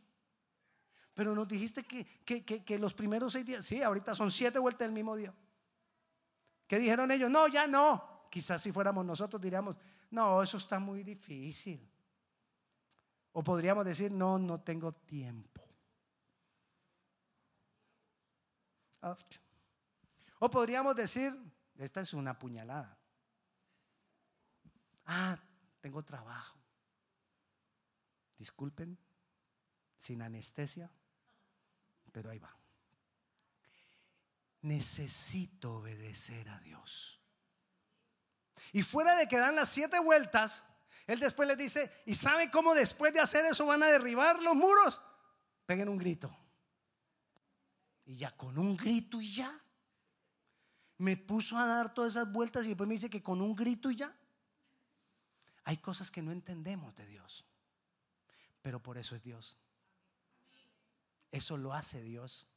Pero 1.14 1.34
nos 1.34 1.48
dijiste 1.48 1.84
que, 1.84 2.06
que, 2.64 2.80
los 2.80 2.94
primeros 2.94 3.34
seis 3.34 3.46
días, 3.46 3.66
sí, 3.66 3.82
ahorita 3.82 4.14
son 4.14 4.32
siete 4.32 4.60
vueltas 4.60 4.86
el 4.86 4.94
mismo 4.94 5.16
día. 5.16 5.34
¿Qué 6.68 6.78
dijeron 6.78 7.10
ellos? 7.12 7.30
No, 7.30 7.48
ya 7.48 7.68
no. 7.68 8.15
Quizás 8.36 8.62
si 8.62 8.74
fuéramos 8.74 9.06
nosotros 9.06 9.42
diríamos, 9.42 9.78
no, 10.12 10.44
eso 10.44 10.58
está 10.58 10.78
muy 10.78 11.04
difícil. 11.04 11.90
O 13.32 13.42
podríamos 13.42 13.86
decir, 13.86 14.12
no, 14.12 14.38
no 14.38 14.60
tengo 14.60 14.92
tiempo. 14.92 15.64
O 20.40 20.52
podríamos 20.52 20.98
decir, 20.98 21.34
esta 21.78 22.02
es 22.02 22.14
una 22.14 22.38
puñalada. 22.38 22.98
Ah, 25.06 25.40
tengo 25.80 26.04
trabajo. 26.04 26.60
Disculpen, 28.38 29.00
sin 29.98 30.22
anestesia, 30.22 30.92
pero 32.12 32.32
ahí 32.32 32.40
va. 32.40 32.54
Necesito 34.64 35.76
obedecer 35.76 36.50
a 36.50 36.60
Dios. 36.60 37.22
Y 38.76 38.84
fuera 38.84 39.16
de 39.16 39.26
que 39.30 39.38
dan 39.38 39.56
las 39.56 39.70
siete 39.70 39.98
vueltas, 40.00 40.62
él 41.08 41.18
después 41.22 41.48
les 41.48 41.58
dice, 41.58 41.90
¿y 42.06 42.14
sabe 42.14 42.52
cómo 42.52 42.76
después 42.76 43.14
de 43.14 43.22
hacer 43.22 43.46
eso 43.46 43.66
van 43.66 43.82
a 43.82 43.88
derribar 43.88 44.42
los 44.42 44.54
muros? 44.54 45.00
Peguen 45.66 45.88
un 45.88 45.98
grito. 45.98 46.38
Y 48.04 48.18
ya 48.18 48.36
con 48.36 48.58
un 48.58 48.76
grito 48.76 49.22
y 49.22 49.34
ya. 49.34 49.64
Me 50.98 51.16
puso 51.16 51.58
a 51.58 51.66
dar 51.66 51.94
todas 51.94 52.18
esas 52.18 52.30
vueltas 52.30 52.66
y 52.66 52.68
después 52.68 52.86
me 52.86 52.96
dice 52.96 53.10
que 53.10 53.24
con 53.24 53.42
un 53.42 53.56
grito 53.56 53.90
y 53.90 53.96
ya. 53.96 54.14
Hay 55.64 55.78
cosas 55.78 56.12
que 56.12 56.22
no 56.22 56.34
entendemos 56.34 56.94
de 56.98 57.08
Dios. 57.08 57.46
Pero 58.62 58.84
por 58.84 58.98
eso 58.98 59.16
es 59.16 59.24
Dios. 59.24 59.56
Eso 61.32 61.56
lo 61.56 61.74
hace 61.74 62.02
Dios. 62.02 62.50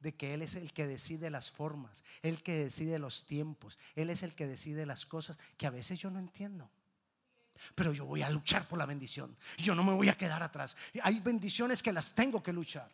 De 0.00 0.14
que 0.14 0.34
Él 0.34 0.42
es 0.42 0.54
el 0.54 0.72
que 0.72 0.86
decide 0.86 1.30
las 1.30 1.50
formas, 1.50 2.02
el 2.22 2.42
que 2.42 2.54
decide 2.64 2.98
los 2.98 3.24
tiempos, 3.26 3.78
Él 3.94 4.10
es 4.10 4.22
el 4.22 4.34
que 4.34 4.46
decide 4.46 4.86
las 4.86 5.06
cosas 5.06 5.38
que 5.56 5.66
a 5.66 5.70
veces 5.70 5.98
yo 5.98 6.10
no 6.10 6.18
entiendo. 6.18 6.70
Pero 7.74 7.92
yo 7.92 8.06
voy 8.06 8.22
a 8.22 8.30
luchar 8.30 8.66
por 8.66 8.78
la 8.78 8.86
bendición. 8.86 9.36
Yo 9.58 9.74
no 9.74 9.84
me 9.84 9.92
voy 9.92 10.08
a 10.08 10.16
quedar 10.16 10.42
atrás. 10.42 10.76
Hay 11.02 11.20
bendiciones 11.20 11.82
que 11.82 11.92
las 11.92 12.14
tengo 12.14 12.42
que 12.42 12.52
luchar. 12.52 12.90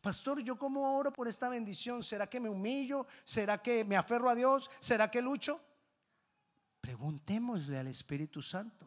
Pastor, 0.00 0.42
¿yo 0.42 0.56
cómo 0.58 0.96
oro 0.96 1.12
por 1.12 1.28
esta 1.28 1.48
bendición? 1.48 2.02
¿Será 2.02 2.26
que 2.26 2.40
me 2.40 2.48
humillo? 2.48 3.06
¿Será 3.24 3.62
que 3.62 3.84
me 3.84 3.96
aferro 3.96 4.30
a 4.30 4.34
Dios? 4.34 4.70
¿Será 4.80 5.10
que 5.10 5.20
lucho? 5.20 5.60
Preguntémosle 6.80 7.78
al 7.78 7.86
Espíritu 7.86 8.42
Santo. 8.42 8.86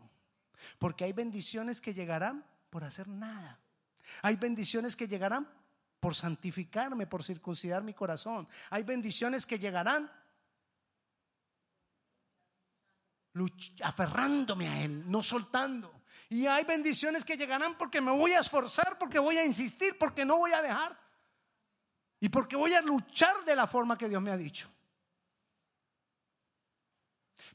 Porque 0.80 1.06
hay 1.06 1.14
bendiciones 1.14 1.80
que 1.80 1.94
llegarán 1.94 2.44
por 2.70 2.84
hacer 2.84 3.08
nada. 3.08 3.60
Hay 4.24 4.36
bendiciones 4.36 4.96
que 4.96 5.08
llegarán 5.08 5.48
por 6.06 6.14
santificarme, 6.14 7.08
por 7.08 7.24
circuncidar 7.24 7.82
mi 7.82 7.96
corazón. 7.96 8.48
Hay 8.70 8.84
bendiciones 8.84 9.44
que 9.48 9.58
llegarán 9.58 10.08
aferrándome 13.82 14.68
a 14.68 14.84
Él, 14.84 15.10
no 15.10 15.24
soltando. 15.24 16.04
Y 16.30 16.46
hay 16.46 16.64
bendiciones 16.64 17.26
que 17.26 17.36
llegarán 17.36 17.76
porque 17.76 18.02
me 18.02 18.12
voy 18.12 18.34
a 18.34 18.42
esforzar, 18.42 19.00
porque 19.00 19.18
voy 19.18 19.40
a 19.40 19.46
insistir, 19.46 19.98
porque 19.98 20.26
no 20.26 20.38
voy 20.38 20.52
a 20.52 20.62
dejar. 20.62 20.96
Y 22.20 22.30
porque 22.30 22.56
voy 22.56 22.76
a 22.76 22.84
luchar 22.84 23.44
de 23.44 23.56
la 23.56 23.66
forma 23.66 23.98
que 23.98 24.08
Dios 24.08 24.22
me 24.22 24.30
ha 24.30 24.38
dicho. 24.38 24.70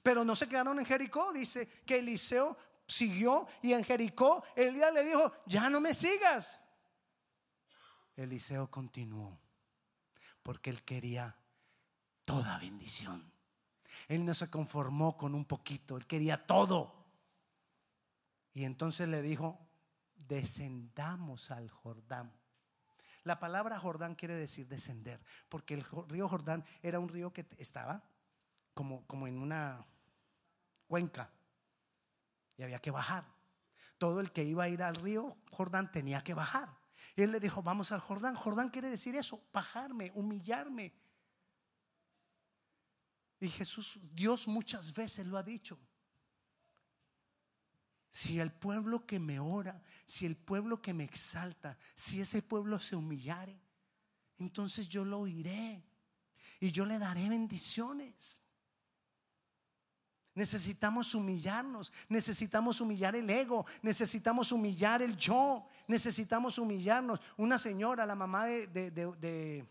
Pero 0.02 0.24
no 0.24 0.34
se 0.34 0.48
quedaron 0.48 0.76
en 0.80 0.86
Jericó. 0.86 1.32
Dice 1.32 1.68
que 1.86 2.00
Eliseo 2.00 2.58
siguió 2.84 3.46
y 3.62 3.74
en 3.74 3.84
Jericó 3.84 4.42
el 4.56 4.74
día 4.74 4.90
le 4.90 5.04
dijo, 5.04 5.34
ya 5.46 5.70
no 5.70 5.80
me 5.80 5.94
sigas. 5.94 6.59
Eliseo 8.22 8.70
continuó 8.70 9.38
porque 10.42 10.70
él 10.70 10.82
quería 10.82 11.36
toda 12.24 12.58
bendición. 12.58 13.32
Él 14.08 14.24
no 14.24 14.34
se 14.34 14.48
conformó 14.48 15.16
con 15.16 15.34
un 15.34 15.44
poquito, 15.44 15.96
él 15.96 16.06
quería 16.06 16.46
todo. 16.46 16.94
Y 18.52 18.64
entonces 18.64 19.08
le 19.08 19.22
dijo, 19.22 19.58
descendamos 20.28 21.50
al 21.50 21.68
Jordán. 21.68 22.32
La 23.24 23.38
palabra 23.38 23.78
Jordán 23.78 24.14
quiere 24.14 24.34
decir 24.34 24.66
descender, 24.66 25.20
porque 25.48 25.74
el 25.74 25.84
río 26.08 26.28
Jordán 26.28 26.64
era 26.82 26.98
un 26.98 27.08
río 27.08 27.32
que 27.32 27.46
estaba 27.58 28.02
como, 28.74 29.06
como 29.06 29.26
en 29.26 29.38
una 29.38 29.84
cuenca 30.86 31.30
y 32.56 32.62
había 32.62 32.78
que 32.78 32.90
bajar. 32.90 33.24
Todo 33.98 34.20
el 34.20 34.32
que 34.32 34.44
iba 34.44 34.64
a 34.64 34.68
ir 34.68 34.82
al 34.82 34.96
río 34.96 35.36
Jordán 35.50 35.92
tenía 35.92 36.24
que 36.24 36.32
bajar. 36.32 36.79
Y 37.16 37.22
él 37.22 37.32
le 37.32 37.40
dijo, 37.40 37.62
vamos 37.62 37.92
al 37.92 38.00
Jordán. 38.00 38.34
Jordán 38.34 38.70
quiere 38.70 38.90
decir 38.90 39.14
eso, 39.16 39.42
bajarme, 39.52 40.12
humillarme. 40.14 40.92
Y 43.40 43.48
Jesús, 43.48 43.98
Dios 44.12 44.46
muchas 44.46 44.92
veces 44.92 45.26
lo 45.26 45.38
ha 45.38 45.42
dicho. 45.42 45.78
Si 48.10 48.40
el 48.40 48.52
pueblo 48.52 49.06
que 49.06 49.20
me 49.20 49.38
ora, 49.38 49.82
si 50.04 50.26
el 50.26 50.36
pueblo 50.36 50.82
que 50.82 50.92
me 50.92 51.04
exalta, 51.04 51.78
si 51.94 52.20
ese 52.20 52.42
pueblo 52.42 52.80
se 52.80 52.96
humillare, 52.96 53.60
entonces 54.38 54.88
yo 54.88 55.04
lo 55.04 55.20
oiré 55.20 55.84
y 56.58 56.72
yo 56.72 56.84
le 56.86 56.98
daré 56.98 57.28
bendiciones. 57.28 58.40
Necesitamos 60.34 61.14
humillarnos, 61.14 61.92
necesitamos 62.08 62.80
humillar 62.80 63.16
el 63.16 63.28
ego, 63.28 63.66
necesitamos 63.82 64.52
humillar 64.52 65.02
el 65.02 65.16
yo, 65.16 65.66
necesitamos 65.88 66.58
humillarnos. 66.58 67.20
Una 67.36 67.58
señora, 67.58 68.06
la 68.06 68.14
mamá 68.14 68.46
de, 68.46 69.66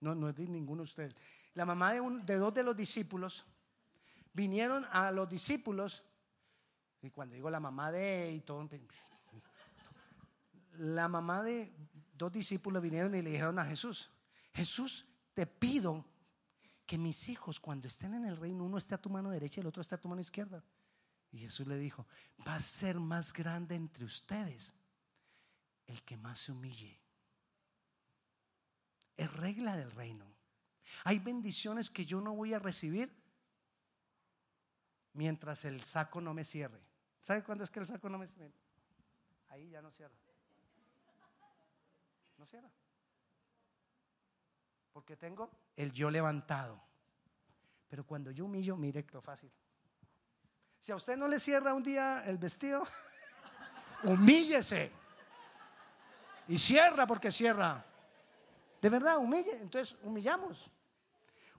no, 0.00 0.14
no 0.14 0.28
es 0.28 0.36
de 0.36 0.46
ninguno 0.46 0.82
de 0.82 0.84
ustedes, 0.84 1.16
la 1.54 1.64
mamá 1.64 1.92
de, 1.92 2.00
de 2.24 2.36
dos 2.36 2.52
de 2.52 2.62
los 2.62 2.76
discípulos, 2.76 3.46
vinieron 4.34 4.86
a 4.92 5.10
los 5.10 5.28
discípulos, 5.28 6.04
y 7.00 7.10
cuando 7.10 7.34
digo 7.34 7.48
la 7.48 7.60
mamá 7.60 7.90
de 7.90 8.32
y 8.32 8.40
todo, 8.40 8.68
la 10.78 11.08
mamá 11.08 11.42
de 11.42 11.72
dos 12.16 12.32
discípulos 12.32 12.82
vinieron 12.82 13.14
y 13.14 13.22
le 13.22 13.30
dijeron 13.30 13.58
a 13.58 13.64
Jesús, 13.64 14.10
Jesús, 14.52 15.06
te 15.34 15.46
pido 15.46 16.04
que 16.92 16.98
mis 16.98 17.30
hijos 17.30 17.58
cuando 17.58 17.88
estén 17.88 18.12
en 18.12 18.26
el 18.26 18.36
reino, 18.36 18.64
uno 18.64 18.76
esté 18.76 18.94
a 18.94 19.00
tu 19.00 19.08
mano 19.08 19.30
derecha 19.30 19.58
y 19.58 19.62
el 19.62 19.66
otro 19.66 19.80
esté 19.80 19.94
a 19.94 19.98
tu 19.98 20.10
mano 20.10 20.20
izquierda. 20.20 20.62
Y 21.30 21.38
Jesús 21.38 21.66
le 21.66 21.78
dijo, 21.78 22.06
va 22.46 22.56
a 22.56 22.60
ser 22.60 23.00
más 23.00 23.32
grande 23.32 23.74
entre 23.76 24.04
ustedes 24.04 24.74
el 25.86 26.02
que 26.02 26.18
más 26.18 26.38
se 26.38 26.52
humille. 26.52 27.00
Es 29.16 29.32
regla 29.32 29.74
del 29.74 29.90
reino. 29.90 30.26
Hay 31.04 31.18
bendiciones 31.18 31.88
que 31.88 32.04
yo 32.04 32.20
no 32.20 32.34
voy 32.34 32.52
a 32.52 32.58
recibir 32.58 33.10
mientras 35.14 35.64
el 35.64 35.82
saco 35.84 36.20
no 36.20 36.34
me 36.34 36.44
cierre. 36.44 36.84
¿Sabe 37.22 37.42
cuándo 37.42 37.64
es 37.64 37.70
que 37.70 37.80
el 37.80 37.86
saco 37.86 38.10
no 38.10 38.18
me 38.18 38.28
cierre? 38.28 38.52
Ahí 39.48 39.70
ya 39.70 39.80
no 39.80 39.90
cierra. 39.90 40.14
No 42.36 42.44
cierra. 42.44 42.70
Porque 44.92 45.16
tengo 45.16 45.61
el 45.76 45.92
yo 45.92 46.10
levantado. 46.10 46.82
Pero 47.88 48.06
cuando 48.06 48.30
yo 48.30 48.46
humillo, 48.46 48.76
mire 48.76 49.04
lo 49.12 49.20
fácil. 49.20 49.50
Si 50.78 50.90
a 50.92 50.96
usted 50.96 51.16
no 51.16 51.28
le 51.28 51.38
cierra 51.38 51.74
un 51.74 51.82
día 51.82 52.24
el 52.26 52.38
vestido, 52.38 52.86
humíllese. 54.04 54.90
Y 56.48 56.58
cierra 56.58 57.06
porque 57.06 57.30
cierra. 57.30 57.84
De 58.80 58.88
verdad, 58.88 59.18
humille. 59.18 59.56
Entonces, 59.60 59.96
humillamos. 60.02 60.70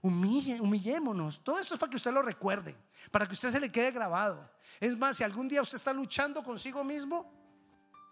Humille, 0.02 0.60
humillémonos. 0.60 1.42
Todo 1.42 1.58
esto 1.58 1.74
es 1.74 1.80
para 1.80 1.88
que 1.88 1.96
usted 1.96 2.12
lo 2.12 2.20
recuerde, 2.20 2.76
para 3.10 3.26
que 3.26 3.32
usted 3.32 3.50
se 3.50 3.60
le 3.60 3.72
quede 3.72 3.90
grabado. 3.92 4.50
Es 4.78 4.96
más, 4.98 5.16
si 5.16 5.24
algún 5.24 5.48
día 5.48 5.62
usted 5.62 5.78
está 5.78 5.94
luchando 5.94 6.44
consigo 6.44 6.84
mismo, 6.84 7.32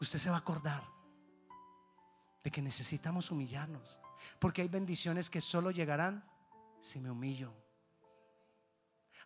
usted 0.01 0.19
se 0.19 0.31
va 0.31 0.37
a 0.37 0.38
acordar 0.38 0.83
de 2.43 2.51
que 2.51 2.62
necesitamos 2.62 3.31
humillarnos. 3.31 4.02
Porque 4.39 4.63
hay 4.63 4.69
bendiciones 4.69 5.31
que 5.31 5.41
solo 5.41 5.71
llegarán 5.71 6.25
si 6.81 7.01
me 7.01 7.11
humillo. 7.11 7.53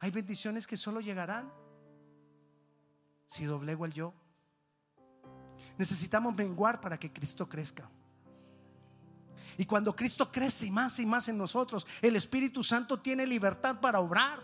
Hay 0.01 0.11
bendiciones 0.11 0.67
que 0.67 0.77
solo 0.77 1.01
llegarán 1.01 1.51
si 3.29 3.45
doblego 3.45 3.87
el 3.87 3.93
yo. 3.93 4.15
Necesitamos 5.79 6.35
menguar 6.35 6.81
para 6.81 6.99
que 6.99 7.13
Cristo 7.13 7.49
crezca. 7.49 7.91
Y 9.59 9.65
cuando 9.65 9.97
Cristo 9.97 10.31
crece 10.31 10.71
más 10.71 10.99
y 10.99 11.07
más 11.07 11.29
en 11.29 11.39
nosotros, 11.39 11.87
el 12.03 12.17
Espíritu 12.17 12.63
Santo 12.63 13.01
tiene 13.01 13.27
libertad 13.27 13.81
para 13.81 14.01
obrar. 14.01 14.43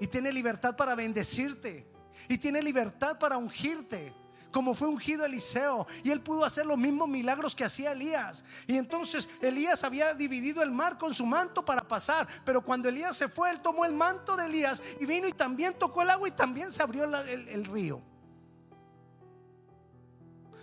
Y 0.00 0.06
tiene 0.06 0.32
libertad 0.32 0.76
para 0.76 0.94
bendecirte. 0.94 1.86
Y 2.28 2.38
tiene 2.38 2.62
libertad 2.62 3.18
para 3.18 3.36
ungirte 3.36 4.14
como 4.56 4.74
fue 4.74 4.88
ungido 4.88 5.26
Eliseo. 5.26 5.86
Y 6.02 6.10
él 6.10 6.22
pudo 6.22 6.42
hacer 6.42 6.64
los 6.64 6.78
mismos 6.78 7.10
milagros 7.10 7.54
que 7.54 7.62
hacía 7.62 7.92
Elías. 7.92 8.42
Y 8.66 8.78
entonces 8.78 9.28
Elías 9.42 9.84
había 9.84 10.14
dividido 10.14 10.62
el 10.62 10.70
mar 10.70 10.96
con 10.96 11.12
su 11.12 11.26
manto 11.26 11.62
para 11.62 11.86
pasar. 11.86 12.26
Pero 12.42 12.64
cuando 12.64 12.88
Elías 12.88 13.18
se 13.18 13.28
fue, 13.28 13.50
él 13.50 13.60
tomó 13.60 13.84
el 13.84 13.92
manto 13.92 14.34
de 14.34 14.46
Elías 14.46 14.82
y 14.98 15.04
vino 15.04 15.28
y 15.28 15.34
también 15.34 15.74
tocó 15.78 16.00
el 16.00 16.08
agua 16.08 16.26
y 16.26 16.30
también 16.30 16.72
se 16.72 16.82
abrió 16.82 17.04
el, 17.04 17.48
el 17.50 17.64
río. 17.66 18.00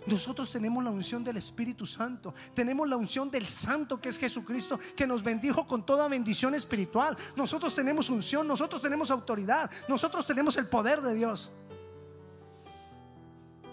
Nosotros 0.06 0.50
tenemos 0.50 0.82
la 0.82 0.90
unción 0.90 1.22
del 1.22 1.36
Espíritu 1.36 1.86
Santo, 1.86 2.34
tenemos 2.52 2.88
la 2.88 2.96
unción 2.96 3.30
del 3.30 3.46
Santo 3.46 4.00
que 4.00 4.08
es 4.08 4.18
Jesucristo, 4.18 4.76
que 4.96 5.06
nos 5.06 5.22
bendijo 5.22 5.68
con 5.68 5.86
toda 5.86 6.08
bendición 6.08 6.52
espiritual. 6.56 7.16
Nosotros 7.36 7.72
tenemos 7.76 8.10
unción, 8.10 8.48
nosotros 8.48 8.82
tenemos 8.82 9.12
autoridad, 9.12 9.70
nosotros 9.88 10.26
tenemos 10.26 10.56
el 10.56 10.66
poder 10.66 11.00
de 11.00 11.14
Dios 11.14 11.52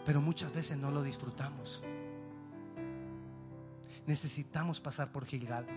pero 0.05 0.21
muchas 0.21 0.53
veces 0.53 0.77
no 0.77 0.91
lo 0.91 1.03
disfrutamos. 1.03 1.83
Necesitamos 4.05 4.81
pasar 4.81 5.11
por 5.11 5.25
Gilgal, 5.25 5.67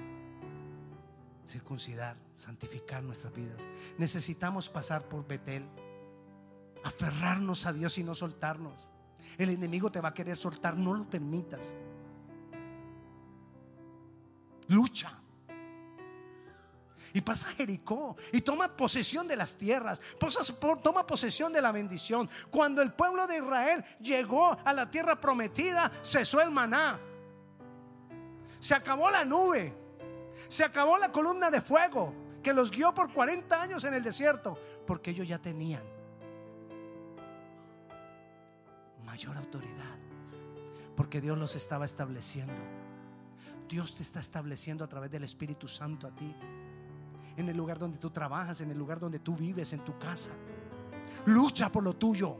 circuncidar, 1.46 2.16
santificar 2.37 3.02
nuestras 3.02 3.34
vidas. 3.34 3.62
Necesitamos 3.98 4.68
pasar 4.68 5.08
por 5.08 5.26
Betel, 5.26 5.64
aferrarnos 6.84 7.66
a 7.66 7.72
Dios 7.72 7.98
y 7.98 8.04
no 8.04 8.14
soltarnos. 8.14 8.88
El 9.38 9.50
enemigo 9.50 9.90
te 9.90 10.00
va 10.00 10.10
a 10.10 10.14
querer 10.14 10.37
soltar, 10.37 10.76
no 10.76 10.94
lo 10.94 11.08
permitas. 11.08 11.74
Lucha 14.68 15.23
y 17.14 17.20
pasa 17.20 17.48
a 17.48 17.53
Jericó 17.53 18.16
y 18.33 18.40
toma 18.42 18.77
posesión 18.77 19.27
de 19.27 19.37
las 19.37 19.57
tierras, 19.57 20.00
toma 20.83 21.07
posesión 21.07 21.53
de 21.53 21.62
la 21.62 21.70
bendición. 21.70 22.29
Cuando 22.50 22.83
el 22.83 22.92
pueblo 22.92 23.27
de 23.29 23.37
Israel 23.37 23.85
llegó 24.00 24.59
a 24.64 24.72
la 24.72 24.90
tierra 24.90 25.18
prometida, 25.18 25.90
cesó 26.03 26.40
el 26.40 26.50
maná, 26.50 26.98
se 28.59 28.74
acabó 28.74 29.11
la 29.11 29.24
nube, 29.24 29.72
se 30.48 30.64
acabó 30.64 30.98
la 30.98 31.12
columna 31.12 31.50
de 31.53 31.61
fuego 31.61 32.12
que 32.42 32.53
los 32.53 32.72
guió 32.72 32.92
por 32.92 33.12
40 33.12 33.62
años 33.62 33.85
en 33.85 33.94
el 33.94 34.03
desierto, 34.03 34.59
porque 34.85 35.12
ellos 35.12 35.29
ya 35.29 35.38
tenían 35.38 35.85
mayor 39.05 39.37
autoridad, 39.37 39.96
porque 40.96 41.20
Dios 41.20 41.38
los 41.38 41.55
estaba 41.55 41.85
estableciendo. 41.85 42.61
Dios 43.68 43.94
te 43.94 44.03
está 44.03 44.18
estableciendo 44.18 44.85
a 44.85 44.88
través 44.88 45.12
del 45.12 45.22
Espíritu 45.22 45.68
Santo 45.68 46.09
a 46.09 46.11
ti. 46.11 46.35
En 47.36 47.48
el 47.48 47.56
lugar 47.56 47.78
donde 47.78 47.98
tú 47.98 48.10
trabajas, 48.10 48.60
en 48.60 48.70
el 48.70 48.78
lugar 48.78 49.00
donde 49.00 49.18
tú 49.18 49.34
vives, 49.34 49.72
en 49.72 49.80
tu 49.80 49.98
casa. 49.98 50.32
Lucha 51.26 51.70
por 51.70 51.82
lo 51.82 51.94
tuyo. 51.94 52.36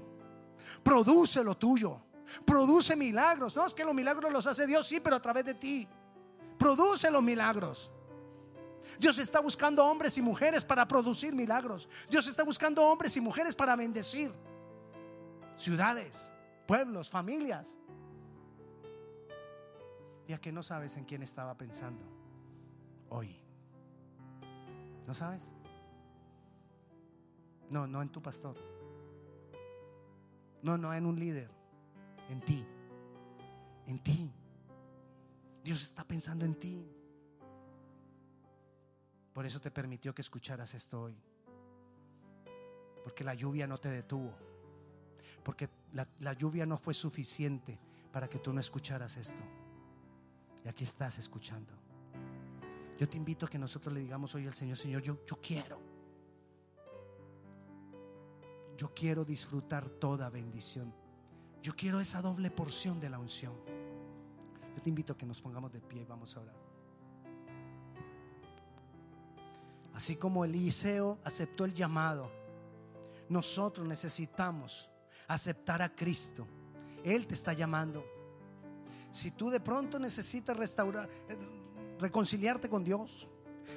Produce 0.83 1.42
lo 1.42 1.57
tuyo. 1.57 2.00
Produce 2.44 2.96
milagros. 2.96 3.54
No 3.57 3.66
es 3.66 3.74
que 3.74 3.85
los 3.85 3.94
milagros 3.94 4.33
los 4.33 4.46
hace 4.46 4.66
Dios, 4.66 4.87
sí, 4.87 5.00
pero 5.00 5.16
a 5.16 5.20
través 5.22 5.44
de 5.44 5.54
ti. 5.54 5.88
Produce 6.59 7.11
los 7.11 7.22
milagros. 7.22 7.90
Dios 8.98 9.18
está 9.18 9.40
buscando 9.40 9.85
hombres 9.85 10.16
y 10.18 10.22
mujeres 10.22 10.64
para 10.64 10.87
producir 10.87 11.35
milagros. 11.35 11.88
Dios 12.09 12.26
está 12.26 12.44
buscando 12.44 12.83
hombres 12.85 13.16
y 13.16 13.20
mujeres 13.20 13.54
para 13.54 13.74
bendecir 13.76 14.33
ciudades, 15.57 16.30
pueblos, 16.66 17.11
familias. 17.11 17.78
¿Y 20.26 20.33
a 20.33 20.40
que 20.40 20.52
no 20.52 20.62
sabes 20.62 20.96
en 20.96 21.04
quién 21.04 21.22
estaba 21.22 21.57
pensando 21.57 22.02
hoy? 23.11 23.43
¿No 25.07 25.14
sabes? 25.14 25.43
No, 27.71 27.87
no 27.87 28.03
en 28.03 28.09
tu 28.11 28.23
pastor. 28.23 28.57
No, 30.62 30.79
no 30.79 30.95
en 30.95 31.07
un 31.07 31.19
líder. 31.19 31.51
En 32.29 32.40
ti. 32.40 32.64
En 33.87 33.99
ti. 33.99 34.33
Dios 35.62 35.83
está 35.83 36.05
pensando 36.05 36.45
en 36.45 36.55
ti. 36.55 36.87
Por 39.33 39.45
eso 39.45 39.61
te 39.61 39.71
permitió 39.71 40.14
que 40.14 40.23
escucharas 40.23 40.75
esto 40.75 41.03
hoy. 41.03 41.17
Porque 43.03 43.25
la 43.25 43.35
lluvia 43.35 43.67
no 43.67 43.79
te 43.79 43.90
detuvo. 43.90 44.33
Porque 45.43 45.69
la, 45.93 46.09
la, 46.21 46.33
lluvia 46.33 46.64
no 46.64 46.79
fue 46.79 46.95
suficiente 46.95 47.79
para 48.12 48.29
que 48.29 48.38
tú 48.38 48.53
no 48.53 48.61
escucharas 48.61 49.17
esto. 49.17 49.43
Y 50.64 50.69
aquí 50.69 50.85
estás 50.85 51.19
escuchando. 51.19 51.84
Yo 52.98 53.09
te 53.09 53.16
invito 53.16 53.46
a 53.46 53.48
que 53.48 53.59
nosotros 53.59 53.92
le 53.92 54.00
digamos 54.00 54.35
hoy 54.35 54.46
al 54.46 54.54
Señor, 54.54 54.76
Señor, 54.76 55.02
yo, 55.02 55.18
yo 55.26 55.40
quiero. 55.40 55.78
Yo 58.76 58.92
quiero 58.94 59.24
disfrutar 59.24 59.88
toda 59.88 60.30
bendición. 60.30 60.92
Yo 61.62 61.74
quiero 61.74 62.00
esa 62.00 62.20
doble 62.20 62.50
porción 62.50 63.00
de 63.00 63.11
la 63.11 63.18
unción. 63.18 63.54
Yo 64.76 64.83
te 64.83 64.88
invito 64.88 65.12
a 65.12 65.16
que 65.16 65.26
nos 65.26 65.40
pongamos 65.40 65.72
de 65.72 65.80
pie 65.80 66.02
y 66.02 66.04
vamos 66.04 66.37
a 66.37 66.40
orar. 66.40 66.64
Así 69.94 70.16
como 70.16 70.44
Eliseo 70.44 71.18
aceptó 71.24 71.64
el 71.64 71.72
llamado, 71.72 72.30
nosotros 73.28 73.87
necesitamos 73.87 74.90
aceptar 75.28 75.83
a 75.83 75.94
Cristo. 75.94 76.46
Él 77.04 77.26
te 77.26 77.35
está 77.35 77.52
llamando. 77.52 78.04
Si 79.12 79.30
tú 79.30 79.50
de 79.50 79.61
pronto 79.61 80.00
necesitas 80.00 80.57
restaurar, 80.57 81.09
eh, 81.28 81.37
reconciliarte 81.98 82.68
con 82.68 82.85
Dios, 82.85 83.28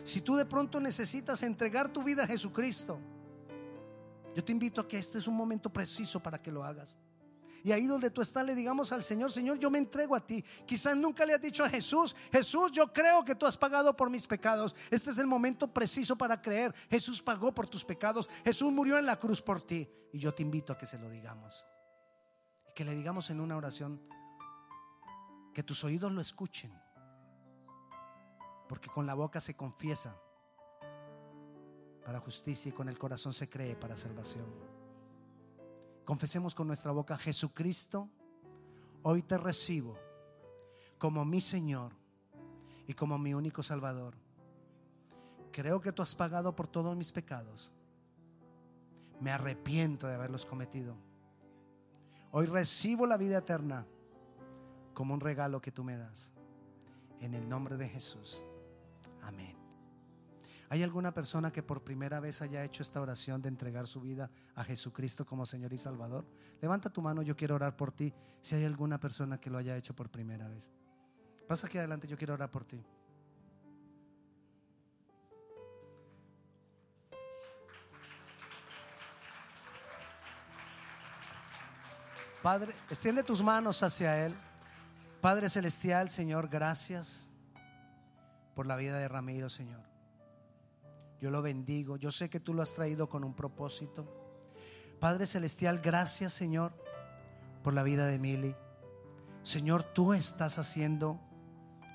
si 0.03 0.21
tú 0.21 0.35
de 0.35 0.45
pronto 0.45 0.79
necesitas 0.79 1.43
entregar 1.43 1.91
tu 1.91 2.03
vida 2.03 2.23
a 2.23 2.27
Jesucristo, 2.27 2.99
yo 4.35 4.43
te 4.43 4.51
invito 4.51 4.81
a 4.81 4.87
que 4.87 4.97
este 4.97 5.17
es 5.17 5.27
un 5.27 5.35
momento 5.35 5.71
preciso 5.71 6.21
para 6.21 6.41
que 6.41 6.51
lo 6.51 6.63
hagas. 6.63 6.97
Y 7.63 7.71
ahí 7.71 7.87
donde 7.87 8.11
tú 8.11 8.21
estás 8.21 8.45
le 8.45 8.55
digamos 8.55 8.91
al 8.91 9.03
Señor, 9.03 9.31
Señor, 9.31 9.57
yo 9.57 9.71
me 9.71 9.79
entrego 9.79 10.15
a 10.15 10.25
ti. 10.25 10.43
Quizás 10.65 10.95
nunca 10.95 11.25
le 11.25 11.33
has 11.33 11.41
dicho 11.41 11.63
a 11.63 11.69
Jesús, 11.69 12.15
Jesús, 12.31 12.71
yo 12.71 12.93
creo 12.93 13.25
que 13.25 13.35
tú 13.35 13.45
has 13.45 13.57
pagado 13.57 13.95
por 13.95 14.09
mis 14.09 14.27
pecados. 14.27 14.75
Este 14.91 15.09
es 15.09 15.17
el 15.17 15.27
momento 15.27 15.67
preciso 15.67 16.17
para 16.17 16.41
creer. 16.41 16.73
Jesús 16.89 17.21
pagó 17.21 17.53
por 17.53 17.67
tus 17.67 17.83
pecados. 17.83 18.29
Jesús 18.43 18.71
murió 18.71 18.97
en 18.97 19.05
la 19.05 19.19
cruz 19.19 19.41
por 19.41 19.61
ti. 19.61 19.89
Y 20.13 20.19
yo 20.19 20.33
te 20.33 20.43
invito 20.43 20.71
a 20.71 20.77
que 20.77 20.85
se 20.85 20.97
lo 20.97 21.09
digamos. 21.09 21.65
Y 22.69 22.73
que 22.73 22.85
le 22.85 22.95
digamos 22.95 23.29
en 23.31 23.39
una 23.39 23.57
oración, 23.57 24.01
que 25.53 25.63
tus 25.63 25.83
oídos 25.83 26.11
lo 26.11 26.21
escuchen. 26.21 26.71
Porque 28.67 28.89
con 28.89 29.05
la 29.05 29.13
boca 29.13 29.39
se 29.39 29.55
confiesa 29.55 30.15
para 32.05 32.19
justicia 32.19 32.69
y 32.69 32.71
con 32.71 32.87
el 32.87 32.97
corazón 32.97 33.33
se 33.33 33.49
cree 33.49 33.75
para 33.75 33.97
salvación. 33.97 34.45
Confesemos 36.05 36.55
con 36.55 36.67
nuestra 36.67 36.91
boca, 36.91 37.17
Jesucristo, 37.17 38.09
hoy 39.03 39.23
te 39.23 39.37
recibo 39.37 39.97
como 40.97 41.25
mi 41.25 41.41
Señor 41.41 41.91
y 42.87 42.93
como 42.93 43.17
mi 43.17 43.33
único 43.33 43.61
Salvador. 43.61 44.15
Creo 45.51 45.81
que 45.81 45.91
tú 45.91 46.01
has 46.01 46.15
pagado 46.15 46.55
por 46.55 46.67
todos 46.67 46.95
mis 46.95 47.11
pecados. 47.11 47.73
Me 49.19 49.31
arrepiento 49.31 50.07
de 50.07 50.15
haberlos 50.15 50.45
cometido. 50.45 50.95
Hoy 52.31 52.45
recibo 52.45 53.05
la 53.05 53.17
vida 53.17 53.39
eterna 53.39 53.85
como 54.93 55.13
un 55.13 55.19
regalo 55.19 55.61
que 55.61 55.71
tú 55.71 55.83
me 55.83 55.97
das. 55.97 56.31
En 57.19 57.33
el 57.33 57.49
nombre 57.49 57.75
de 57.75 57.89
Jesús. 57.89 58.45
Amén. 59.27 59.57
¿Hay 60.69 60.83
alguna 60.83 61.13
persona 61.13 61.51
que 61.51 61.61
por 61.61 61.83
primera 61.83 62.21
vez 62.21 62.41
haya 62.41 62.63
hecho 62.63 62.81
esta 62.81 63.01
oración 63.01 63.41
de 63.41 63.49
entregar 63.49 63.85
su 63.85 63.99
vida 63.99 64.29
a 64.55 64.63
Jesucristo 64.63 65.25
como 65.25 65.45
Señor 65.45 65.73
y 65.73 65.77
Salvador? 65.77 66.25
Levanta 66.61 66.89
tu 66.89 67.01
mano, 67.01 67.21
yo 67.21 67.35
quiero 67.35 67.55
orar 67.55 67.75
por 67.75 67.91
ti. 67.91 68.13
Si 68.41 68.55
hay 68.55 68.63
alguna 68.63 68.99
persona 68.99 69.37
que 69.37 69.49
lo 69.49 69.57
haya 69.57 69.75
hecho 69.75 69.93
por 69.93 70.09
primera 70.09 70.47
vez. 70.47 70.71
Pasa 71.45 71.67
aquí 71.67 71.77
adelante, 71.77 72.07
yo 72.07 72.17
quiero 72.17 72.35
orar 72.35 72.49
por 72.49 72.63
ti. 72.63 72.81
Padre, 82.41 82.73
extiende 82.89 83.23
tus 83.23 83.43
manos 83.43 83.83
hacia 83.83 84.25
Él. 84.25 84.33
Padre 85.19 85.49
Celestial, 85.49 86.09
Señor, 86.09 86.47
gracias 86.47 87.29
por 88.57 88.65
la 88.65 88.75
vida 88.75 88.97
de 88.97 89.07
Ramiro, 89.07 89.51
Señor. 89.51 89.81
Yo 91.21 91.29
lo 91.29 91.43
bendigo. 91.43 91.95
Yo 91.95 92.09
sé 92.09 92.27
que 92.27 92.39
tú 92.39 92.55
lo 92.55 92.63
has 92.63 92.73
traído 92.73 93.07
con 93.07 93.23
un 93.23 93.35
propósito. 93.35 94.07
Padre 94.99 95.27
Celestial, 95.27 95.77
gracias, 95.77 96.33
Señor, 96.33 96.73
por 97.63 97.75
la 97.75 97.83
vida 97.83 98.07
de 98.07 98.17
Mili. 98.17 98.55
Señor, 99.43 99.83
tú 99.83 100.11
estás 100.11 100.57
haciendo 100.57 101.21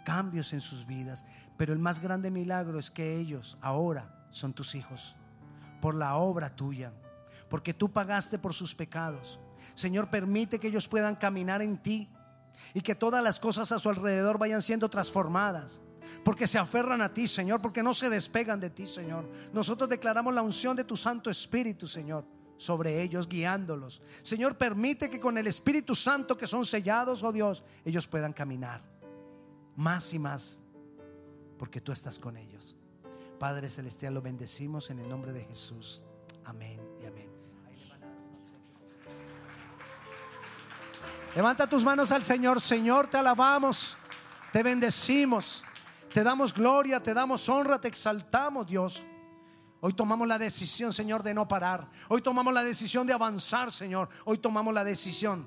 cambios 0.04 0.52
en 0.52 0.60
sus 0.60 0.86
vidas, 0.86 1.24
pero 1.56 1.72
el 1.72 1.80
más 1.80 1.98
grande 1.98 2.30
milagro 2.30 2.78
es 2.78 2.92
que 2.92 3.16
ellos 3.16 3.58
ahora 3.60 4.28
son 4.30 4.52
tus 4.52 4.76
hijos, 4.76 5.16
por 5.80 5.96
la 5.96 6.14
obra 6.14 6.54
tuya, 6.54 6.92
porque 7.50 7.74
tú 7.74 7.90
pagaste 7.90 8.38
por 8.38 8.54
sus 8.54 8.72
pecados. 8.72 9.40
Señor, 9.74 10.10
permite 10.10 10.60
que 10.60 10.68
ellos 10.68 10.86
puedan 10.86 11.16
caminar 11.16 11.60
en 11.60 11.76
ti 11.76 12.08
y 12.72 12.82
que 12.82 12.94
todas 12.94 13.24
las 13.24 13.40
cosas 13.40 13.72
a 13.72 13.80
su 13.80 13.90
alrededor 13.90 14.38
vayan 14.38 14.62
siendo 14.62 14.88
transformadas. 14.88 15.82
Porque 16.24 16.46
se 16.46 16.58
aferran 16.58 17.02
a 17.02 17.12
ti, 17.12 17.26
Señor, 17.26 17.60
porque 17.60 17.82
no 17.82 17.94
se 17.94 18.10
despegan 18.10 18.60
de 18.60 18.70
ti, 18.70 18.86
Señor. 18.86 19.28
Nosotros 19.52 19.88
declaramos 19.88 20.34
la 20.34 20.42
unción 20.42 20.76
de 20.76 20.84
tu 20.84 20.96
Santo 20.96 21.30
Espíritu, 21.30 21.86
Señor, 21.86 22.24
sobre 22.56 23.02
ellos, 23.02 23.28
guiándolos. 23.28 24.02
Señor, 24.22 24.56
permite 24.56 25.10
que 25.10 25.20
con 25.20 25.38
el 25.38 25.46
Espíritu 25.46 25.94
Santo 25.94 26.36
que 26.36 26.46
son 26.46 26.64
sellados, 26.64 27.22
oh 27.22 27.32
Dios, 27.32 27.64
ellos 27.84 28.06
puedan 28.06 28.32
caminar 28.32 28.82
más 29.76 30.12
y 30.12 30.18
más, 30.18 30.62
porque 31.58 31.80
tú 31.80 31.92
estás 31.92 32.18
con 32.18 32.36
ellos. 32.36 32.76
Padre 33.38 33.68
Celestial, 33.68 34.14
lo 34.14 34.22
bendecimos 34.22 34.90
en 34.90 35.00
el 35.00 35.08
nombre 35.08 35.32
de 35.32 35.44
Jesús. 35.44 36.02
Amén 36.44 36.80
y 37.02 37.06
amén. 37.06 37.32
Levanta 41.34 41.66
tus 41.66 41.82
manos 41.82 42.12
al 42.12 42.22
Señor. 42.22 42.60
Señor, 42.60 43.06
te 43.06 43.16
alabamos, 43.16 43.96
te 44.52 44.62
bendecimos, 44.62 45.64
te 46.12 46.22
damos 46.22 46.52
gloria, 46.52 47.02
te 47.02 47.14
damos 47.14 47.48
honra, 47.48 47.80
te 47.80 47.88
exaltamos, 47.88 48.66
Dios. 48.66 49.02
Hoy 49.80 49.94
tomamos 49.94 50.28
la 50.28 50.38
decisión, 50.38 50.92
Señor, 50.92 51.22
de 51.22 51.34
no 51.34 51.48
parar. 51.48 51.88
Hoy 52.08 52.22
tomamos 52.22 52.54
la 52.54 52.62
decisión 52.62 53.06
de 53.06 53.12
avanzar, 53.12 53.72
Señor. 53.72 54.08
Hoy 54.24 54.38
tomamos 54.38 54.72
la 54.72 54.84
decisión 54.84 55.46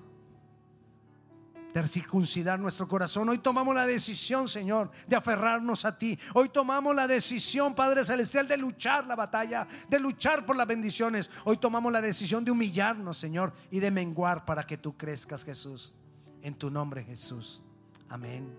de 1.82 1.88
circuncidar 1.88 2.58
nuestro 2.58 2.88
corazón. 2.88 3.28
Hoy 3.28 3.40
tomamos 3.40 3.76
la 3.76 3.86
decisión, 3.86 4.48
Señor, 4.48 4.90
de 5.08 5.16
aferrarnos 5.16 5.84
a 5.84 5.98
ti. 5.98 6.18
Hoy 6.34 6.50
tomamos 6.50 6.96
la 6.96 7.06
decisión, 7.06 7.76
Padre 7.76 8.06
Celestial, 8.06 8.48
de 8.48 8.58
luchar 8.58 9.06
la 9.06 9.16
batalla, 9.16 9.68
de 9.90 10.00
luchar 10.00 10.46
por 10.46 10.56
las 10.56 10.68
bendiciones. 10.68 11.30
Hoy 11.44 11.58
tomamos 11.58 11.92
la 11.92 12.02
decisión 12.02 12.46
de 12.46 12.52
humillarnos, 12.52 13.18
Señor, 13.18 13.54
y 13.72 13.80
de 13.80 13.92
menguar 13.92 14.46
para 14.46 14.66
que 14.66 14.78
tú 14.78 14.96
crezcas, 14.96 15.44
Jesús. 15.44 15.94
En 16.42 16.56
tu 16.56 16.70
nombre, 16.70 17.04
Jesús. 17.04 17.62
Amén 18.08 18.58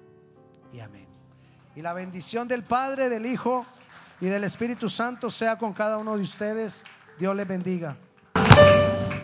y 0.72 0.80
amén. 0.80 1.15
Y 1.76 1.82
la 1.82 1.92
bendición 1.92 2.48
del 2.48 2.64
Padre, 2.64 3.10
del 3.10 3.26
Hijo 3.26 3.66
y 4.18 4.26
del 4.26 4.44
Espíritu 4.44 4.88
Santo 4.88 5.28
sea 5.28 5.58
con 5.58 5.74
cada 5.74 5.98
uno 5.98 6.16
de 6.16 6.22
ustedes. 6.22 6.84
Dios 7.18 7.36
les 7.36 7.46
bendiga. 7.46 7.98